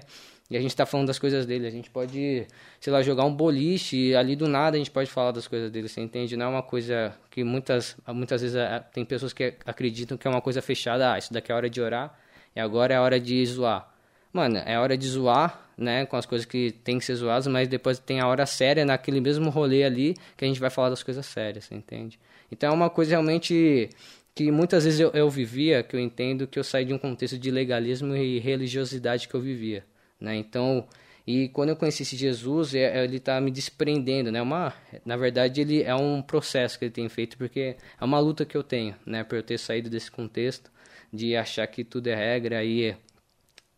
e 0.50 0.56
a 0.56 0.60
gente 0.60 0.74
tá 0.74 0.86
falando 0.86 1.08
das 1.08 1.18
coisas 1.18 1.44
dele. 1.44 1.66
A 1.66 1.70
gente 1.70 1.90
pode, 1.90 2.46
sei 2.80 2.92
lá, 2.92 3.02
jogar 3.02 3.24
um 3.24 3.34
boliche 3.34 3.96
e 3.96 4.16
ali 4.16 4.34
do 4.34 4.48
nada 4.48 4.76
a 4.76 4.78
gente 4.78 4.90
pode 4.90 5.10
falar 5.10 5.32
das 5.32 5.46
coisas 5.46 5.70
dele, 5.70 5.88
você 5.88 6.00
entende? 6.00 6.36
Não 6.36 6.46
é 6.46 6.48
uma 6.48 6.62
coisa 6.62 7.14
que 7.30 7.44
muitas 7.44 7.96
muitas 8.08 8.40
vezes 8.40 8.56
é, 8.56 8.80
tem 8.92 9.04
pessoas 9.04 9.32
que 9.32 9.54
acreditam 9.64 10.16
que 10.16 10.26
é 10.26 10.30
uma 10.30 10.40
coisa 10.40 10.62
fechada, 10.62 11.12
ah, 11.12 11.18
isso 11.18 11.32
daqui 11.32 11.52
é 11.52 11.54
hora 11.54 11.68
de 11.68 11.80
orar 11.80 12.18
e 12.54 12.60
agora 12.60 12.94
é 12.94 12.96
a 12.96 13.02
hora 13.02 13.20
de 13.20 13.44
zoar 13.44 13.95
mano, 14.36 14.58
é 14.64 14.78
hora 14.78 14.96
de 14.96 15.08
zoar, 15.08 15.70
né, 15.76 16.04
com 16.06 16.16
as 16.16 16.26
coisas 16.26 16.44
que 16.44 16.72
tem 16.84 16.98
que 16.98 17.04
ser 17.04 17.14
zoadas, 17.14 17.46
mas 17.46 17.68
depois 17.68 17.98
tem 17.98 18.20
a 18.20 18.28
hora 18.28 18.44
séria 18.46 18.84
naquele 18.84 19.20
mesmo 19.20 19.50
rolê 19.50 19.82
ali 19.82 20.14
que 20.36 20.44
a 20.44 20.48
gente 20.48 20.60
vai 20.60 20.70
falar 20.70 20.90
das 20.90 21.02
coisas 21.02 21.24
sérias, 21.24 21.70
entende? 21.72 22.18
Então 22.52 22.70
é 22.70 22.72
uma 22.72 22.90
coisa 22.90 23.12
realmente 23.12 23.88
que 24.34 24.50
muitas 24.52 24.84
vezes 24.84 25.00
eu, 25.00 25.10
eu 25.12 25.30
vivia, 25.30 25.82
que 25.82 25.96
eu 25.96 26.00
entendo 26.00 26.46
que 26.46 26.58
eu 26.58 26.64
saí 26.64 26.84
de 26.84 26.92
um 26.92 26.98
contexto 26.98 27.38
de 27.38 27.50
legalismo 27.50 28.14
e 28.14 28.38
religiosidade 28.38 29.26
que 29.26 29.34
eu 29.34 29.40
vivia, 29.40 29.84
né? 30.20 30.36
Então, 30.36 30.86
e 31.26 31.48
quando 31.48 31.70
eu 31.70 31.76
conheci 31.76 32.02
esse 32.02 32.16
Jesus, 32.16 32.74
é, 32.74 33.02
ele 33.02 33.16
está 33.16 33.40
me 33.40 33.50
desprendendo, 33.50 34.30
né? 34.30 34.40
Uma, 34.42 34.74
na 35.04 35.16
verdade, 35.16 35.62
ele 35.62 35.82
é 35.82 35.94
um 35.94 36.20
processo 36.22 36.78
que 36.78 36.84
ele 36.84 36.92
tem 36.92 37.08
feito, 37.08 37.38
porque 37.38 37.76
é 38.00 38.04
uma 38.04 38.20
luta 38.20 38.44
que 38.44 38.56
eu 38.56 38.62
tenho, 38.62 38.94
né? 39.06 39.24
Por 39.24 39.36
eu 39.36 39.42
ter 39.42 39.58
saído 39.58 39.88
desse 39.88 40.10
contexto 40.10 40.70
de 41.12 41.34
achar 41.34 41.66
que 41.66 41.82
tudo 41.82 42.08
é 42.08 42.14
regra 42.14 42.62
e 42.62 42.94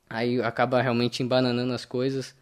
aí 0.08 0.40
acaba 0.42 0.80
realmente 0.80 1.22
embananando 1.22 1.72
as 1.72 1.84
coisas, 1.84 2.34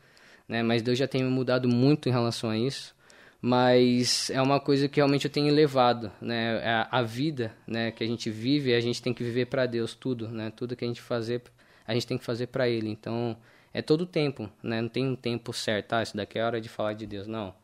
né? 0.49 0.63
Mas 0.63 0.83
Deus 0.83 0.99
já 0.99 1.09
tem 1.09 1.25
mudado 1.25 1.69
muito 1.69 2.09
em 2.09 2.13
relação 2.13 2.51
a 2.51 2.59
isso. 2.59 2.95
Mas 3.41 4.31
é 4.31 4.41
uma 4.41 4.59
coisa 4.59 4.89
que 4.89 4.97
realmente 4.97 5.27
eu 5.27 5.31
tenho 5.31 5.55
levado, 5.55 6.11
né? 6.21 6.59
A, 6.59 6.63
é 6.63 6.89
a 6.91 7.03
vida, 7.03 7.55
né? 7.67 7.91
Que 7.91 8.03
a 8.03 8.07
gente 8.07 8.31
vive, 8.31 8.75
a 8.75 8.81
gente 8.81 9.03
tem 9.03 9.13
que 9.15 9.23
viver 9.23 9.47
para 9.47 9.67
Deus 9.67 9.95
tudo, 9.95 10.29
né? 10.29 10.51
Tudo 10.55 10.75
que 10.75 10.85
a 10.85 10.89
gente 10.89 11.03
fazer, 11.03 11.43
a 11.87 11.95
gente 11.95 12.07
tem 12.07 12.19
que 12.19 12.25
fazer 12.25 12.49
para 12.49 12.69
Ele. 12.69 12.89
Então 12.89 13.37
é 13.73 13.83
todo 13.83 14.03
o 14.03 14.07
tempo, 14.07 14.51
né? 14.63 14.81
Não 14.81 14.89
tem 14.89 15.07
um 15.07 15.17
tempo 15.17 15.53
certo, 15.53 15.93
ah, 15.93 16.03
isso 16.03 16.17
daqui 16.17 16.39
é 16.39 16.45
hora 16.45 16.61
de 16.61 16.69
falar 16.69 16.95
de 16.95 17.07
Deus, 17.07 17.27
não. 17.27 17.55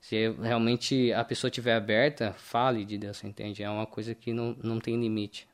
Se 0.00 0.30
realmente 0.42 1.12
a 1.12 1.24
pessoa 1.24 1.48
estiver 1.48 1.74
aberta, 1.74 2.32
fale 2.32 2.84
de 2.84 2.98
Deus, 2.98 3.22
entende? 3.24 3.62
É 3.62 3.70
uma 3.70 3.86
coisa 3.86 4.14
que 4.14 4.32
não, 4.32 4.56
não 4.62 4.80
tem 4.80 5.00
limite. 5.00 5.46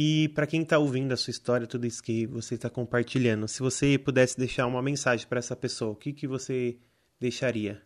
E 0.00 0.28
para 0.28 0.46
quem 0.46 0.62
está 0.62 0.78
ouvindo 0.78 1.10
a 1.10 1.16
sua 1.16 1.32
história, 1.32 1.66
tudo 1.66 1.84
isso 1.84 2.00
que 2.00 2.24
você 2.24 2.54
está 2.54 2.70
compartilhando, 2.70 3.48
se 3.48 3.58
você 3.58 3.98
pudesse 3.98 4.38
deixar 4.38 4.64
uma 4.68 4.80
mensagem 4.80 5.26
para 5.26 5.40
essa 5.40 5.56
pessoa, 5.56 5.90
o 5.90 5.96
que, 5.96 6.12
que 6.12 6.24
você 6.24 6.76
deixaria? 7.18 7.82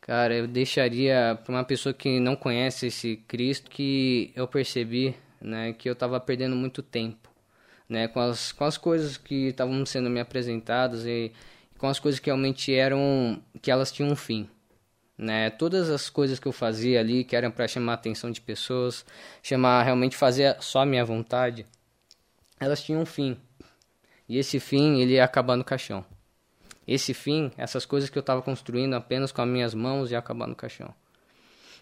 Cara, 0.00 0.34
eu 0.34 0.48
deixaria 0.48 1.38
para 1.44 1.52
uma 1.52 1.62
pessoa 1.62 1.92
que 1.92 2.18
não 2.18 2.34
conhece 2.34 2.86
esse 2.86 3.18
Cristo 3.28 3.70
que 3.70 4.32
eu 4.34 4.48
percebi, 4.48 5.14
né, 5.38 5.74
que 5.74 5.86
eu 5.86 5.92
estava 5.92 6.18
perdendo 6.18 6.56
muito 6.56 6.82
tempo, 6.82 7.28
né, 7.86 8.08
com 8.08 8.20
as 8.20 8.52
com 8.52 8.64
as 8.64 8.78
coisas 8.78 9.18
que 9.18 9.48
estavam 9.48 9.84
sendo 9.84 10.08
me 10.08 10.18
apresentadas 10.18 11.04
e 11.04 11.30
com 11.76 11.88
as 11.88 11.98
coisas 11.98 12.18
que 12.18 12.30
realmente 12.30 12.72
eram 12.72 13.38
que 13.60 13.70
elas 13.70 13.92
tinham 13.92 14.10
um 14.10 14.16
fim, 14.16 14.48
né? 15.20 15.50
Todas 15.50 15.90
as 15.90 16.08
coisas 16.08 16.40
que 16.40 16.48
eu 16.48 16.52
fazia 16.52 16.98
ali, 16.98 17.22
que 17.22 17.36
eram 17.36 17.50
para 17.50 17.68
chamar 17.68 17.92
a 17.92 17.94
atenção 17.96 18.30
de 18.30 18.40
pessoas, 18.40 19.04
chamar 19.42 19.82
realmente 19.82 20.16
fazer 20.16 20.56
só 20.60 20.80
a 20.80 20.86
minha 20.86 21.04
vontade, 21.04 21.66
elas 22.58 22.82
tinham 22.82 23.02
um 23.02 23.06
fim. 23.06 23.36
E 24.26 24.38
esse 24.38 24.58
fim, 24.58 25.00
ele 25.00 25.14
ia 25.14 25.24
acabar 25.24 25.56
no 25.56 25.64
caixão. 25.64 26.04
Esse 26.88 27.12
fim, 27.12 27.52
essas 27.58 27.84
coisas 27.84 28.08
que 28.08 28.16
eu 28.16 28.20
estava 28.20 28.40
construindo 28.40 28.94
apenas 28.94 29.30
com 29.30 29.42
as 29.42 29.48
minhas 29.48 29.74
mãos, 29.74 30.10
ia 30.10 30.18
acabar 30.18 30.46
no 30.46 30.56
caixão. 30.56 30.94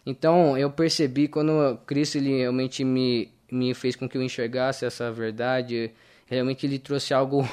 Então, 0.05 0.59
eu 0.59 0.70
percebi 0.70 1.29
quando 1.29 1.79
Cristo 1.87 2.18
ele 2.18 2.38
realmente 2.38 2.85
me 2.85 3.33
me 3.51 3.72
fez 3.74 3.96
com 3.96 4.09
que 4.09 4.16
eu 4.16 4.22
enxergasse 4.22 4.85
essa 4.85 5.11
verdade, 5.11 5.90
realmente 6.27 6.66
ele 6.66 6.79
trouxe 6.79 7.14
algo 7.14 7.48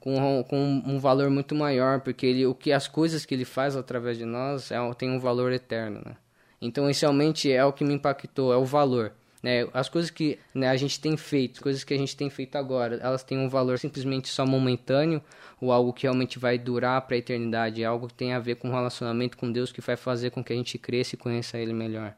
com, 0.00 0.44
com 0.48 0.82
um 0.86 0.98
valor 0.98 1.30
muito 1.30 1.54
maior, 1.54 2.00
porque 2.00 2.26
ele, 2.26 2.46
o 2.46 2.54
que 2.54 2.72
as 2.72 2.88
coisas 2.88 3.26
que 3.26 3.34
ele 3.34 3.44
faz 3.44 3.76
através 3.76 4.16
de 4.16 4.24
nós 4.24 4.70
é, 4.70 4.76
tem 4.94 5.10
um 5.10 5.18
valor 5.18 5.52
eterno, 5.52 6.00
né? 6.04 6.16
Então, 6.60 6.84
inicialmente 6.84 7.52
é 7.52 7.62
o 7.62 7.72
que 7.72 7.84
me 7.84 7.92
impactou, 7.92 8.52
é 8.52 8.56
o 8.56 8.64
valor. 8.64 9.12
Né? 9.42 9.68
As 9.74 9.90
coisas 9.90 10.10
que 10.10 10.38
né, 10.54 10.68
a 10.70 10.76
gente 10.76 10.98
tem 10.98 11.14
feito, 11.14 11.60
coisas 11.60 11.84
que 11.84 11.92
a 11.92 11.98
gente 11.98 12.16
tem 12.16 12.30
feito 12.30 12.56
agora, 12.56 12.96
elas 13.02 13.22
têm 13.22 13.36
um 13.38 13.50
valor 13.50 13.78
simplesmente 13.78 14.28
só 14.28 14.46
momentâneo 14.46 15.22
ou 15.60 15.70
algo 15.70 15.92
que 15.92 16.04
realmente 16.04 16.38
vai 16.38 16.56
durar 16.56 17.02
para 17.02 17.16
a 17.16 17.18
eternidade, 17.18 17.82
é 17.82 17.84
algo 17.84 18.08
que 18.08 18.14
tem 18.14 18.32
a 18.32 18.38
ver 18.38 18.56
com 18.56 18.68
o 18.68 18.72
relacionamento 18.72 19.36
com 19.36 19.52
Deus 19.52 19.70
que 19.70 19.82
vai 19.82 19.96
fazer 19.96 20.30
com 20.30 20.42
que 20.42 20.54
a 20.54 20.56
gente 20.56 20.78
cresça 20.78 21.14
e 21.14 21.18
conheça 21.18 21.58
Ele 21.58 21.74
melhor. 21.74 22.14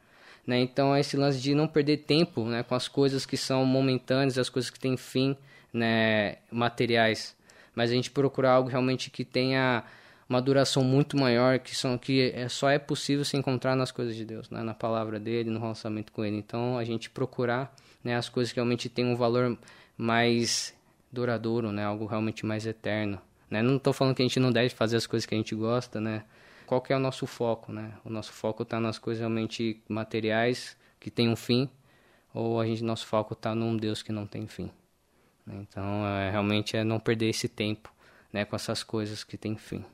Né? 0.47 0.61
Então, 0.61 0.95
é 0.95 1.01
esse 1.01 1.17
lance 1.17 1.41
de 1.41 1.53
não 1.53 1.67
perder 1.67 1.97
tempo 1.99 2.45
né, 2.45 2.63
com 2.63 2.77
as 2.77 2.87
coisas 2.87 3.27
que 3.27 3.37
são 3.37 3.65
momentâneas, 3.65 4.39
as 4.39 4.49
coisas 4.49 4.71
que 4.71 4.79
têm 4.79 4.97
fim 4.97 5.37
né, 5.73 6.37
materiais 6.53 7.36
mas 7.77 7.91
a 7.91 7.95
gente 7.95 8.11
procurar 8.11 8.53
algo 8.53 8.71
realmente 8.71 9.11
que 9.11 9.25
tenha 9.25 9.85
uma 10.29 10.41
duração 10.41 10.83
muito 10.83 11.17
maior, 11.17 11.59
que 11.59 11.77
são 11.77 11.97
que 11.97 12.33
é, 12.35 12.49
só 12.49 12.69
é 12.71 12.79
possível 12.79 13.25
se 13.25 13.37
encontrar 13.37 13.77
nas 13.77 13.93
coisas 13.93 14.17
de 14.17 14.25
Deus, 14.25 14.51
né? 14.51 14.63
na 14.63 14.75
palavra 14.75 15.21
dele, 15.21 15.51
no 15.51 15.61
relacionamento 15.61 16.11
com 16.11 16.25
ele. 16.25 16.37
Então, 16.37 16.79
a 16.79 16.85
gente 16.85 17.09
procurar 17.11 17.73
né, 18.03 18.17
as 18.17 18.29
coisas 18.29 18.53
que 18.53 18.57
realmente 18.57 18.89
têm 18.89 19.05
um 19.05 19.15
valor 19.15 19.57
mais 19.97 20.75
duradouro, 21.13 21.71
né? 21.71 21.85
algo 21.85 22.07
realmente 22.07 22.45
mais 22.45 22.67
eterno. 22.67 23.21
Né? 23.49 23.63
Não 23.63 23.77
estou 23.77 23.93
falando 23.93 24.17
que 24.17 24.23
a 24.23 24.25
gente 24.25 24.41
não 24.41 24.51
deve 24.51 24.71
fazer 24.71 24.97
as 24.97 25.07
coisas 25.07 25.27
que 25.27 25.35
a 25.35 25.39
gente 25.39 25.55
gosta, 25.55 26.01
né? 26.01 26.25
Qual 26.67 26.81
que 26.81 26.93
é 26.93 26.97
o 26.97 26.99
nosso 26.99 27.29
foco, 27.29 27.73
né? 27.73 27.93
O 28.05 28.11
nosso 28.11 28.33
foco 28.33 28.65
está 28.65 28.81
nas 28.81 28.99
coisas 28.99 29.21
realmente 29.21 29.81
materiais 29.89 30.77
que 30.99 31.13
têm 31.13 31.29
um 31.29 31.37
fim, 31.37 31.71
ou 32.35 32.61
a 32.61 32.67
gente 32.67 32.83
nosso 32.83 33.07
foco 33.07 33.35
está 33.35 33.55
num 33.55 33.77
Deus 33.77 34.03
que 34.03 34.11
não 34.11 34.27
tem 34.27 34.49
fim. 34.49 34.69
Né? 35.47 35.65
Então, 35.69 36.07
é, 36.07 36.31
realmente 36.31 36.77
é 36.77 36.85
não 36.85 36.99
perder 36.99 37.29
esse 37.29 37.49
tempo 37.49 37.93
né, 38.33 38.45
com 38.45 38.57
essas 38.57 38.83
coisas 38.83 39.23
que 39.25 39.37
têm 39.37 39.57
fim. 39.57 39.85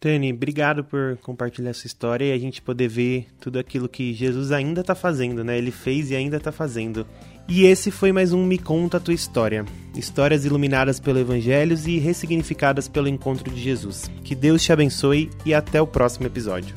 Tani, 0.00 0.32
obrigado 0.32 0.82
por 0.82 1.18
compartilhar 1.18 1.70
essa 1.70 1.86
história 1.86 2.24
e 2.24 2.32
a 2.32 2.38
gente 2.38 2.62
poder 2.62 2.88
ver 2.88 3.28
tudo 3.38 3.58
aquilo 3.58 3.86
que 3.86 4.14
Jesus 4.14 4.50
ainda 4.50 4.80
está 4.80 4.94
fazendo, 4.94 5.44
né? 5.44 5.58
Ele 5.58 5.70
fez 5.70 6.10
e 6.10 6.16
ainda 6.16 6.38
está 6.38 6.50
fazendo. 6.50 7.06
E 7.46 7.66
esse 7.66 7.90
foi 7.90 8.10
mais 8.10 8.32
um 8.32 8.46
Me 8.46 8.56
Conta 8.56 8.96
a 8.96 9.00
Tua 9.00 9.12
História. 9.12 9.62
Histórias 9.94 10.46
iluminadas 10.46 10.98
pelo 10.98 11.18
Evangelho 11.18 11.76
e 11.86 11.98
ressignificadas 11.98 12.88
pelo 12.88 13.08
encontro 13.08 13.50
de 13.52 13.60
Jesus. 13.60 14.10
Que 14.24 14.34
Deus 14.34 14.62
te 14.62 14.72
abençoe 14.72 15.28
e 15.44 15.52
até 15.52 15.82
o 15.82 15.86
próximo 15.86 16.26
episódio. 16.26 16.74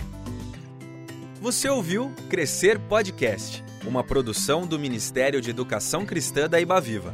Você 1.39 1.69
ouviu 1.69 2.11
Crescer 2.29 2.77
Podcast, 2.77 3.63
uma 3.85 4.03
produção 4.03 4.67
do 4.67 4.77
Ministério 4.77 5.39
de 5.39 5.49
Educação 5.49 6.05
Cristã 6.05 6.49
da 6.49 6.59
Ibaviva. 6.59 7.13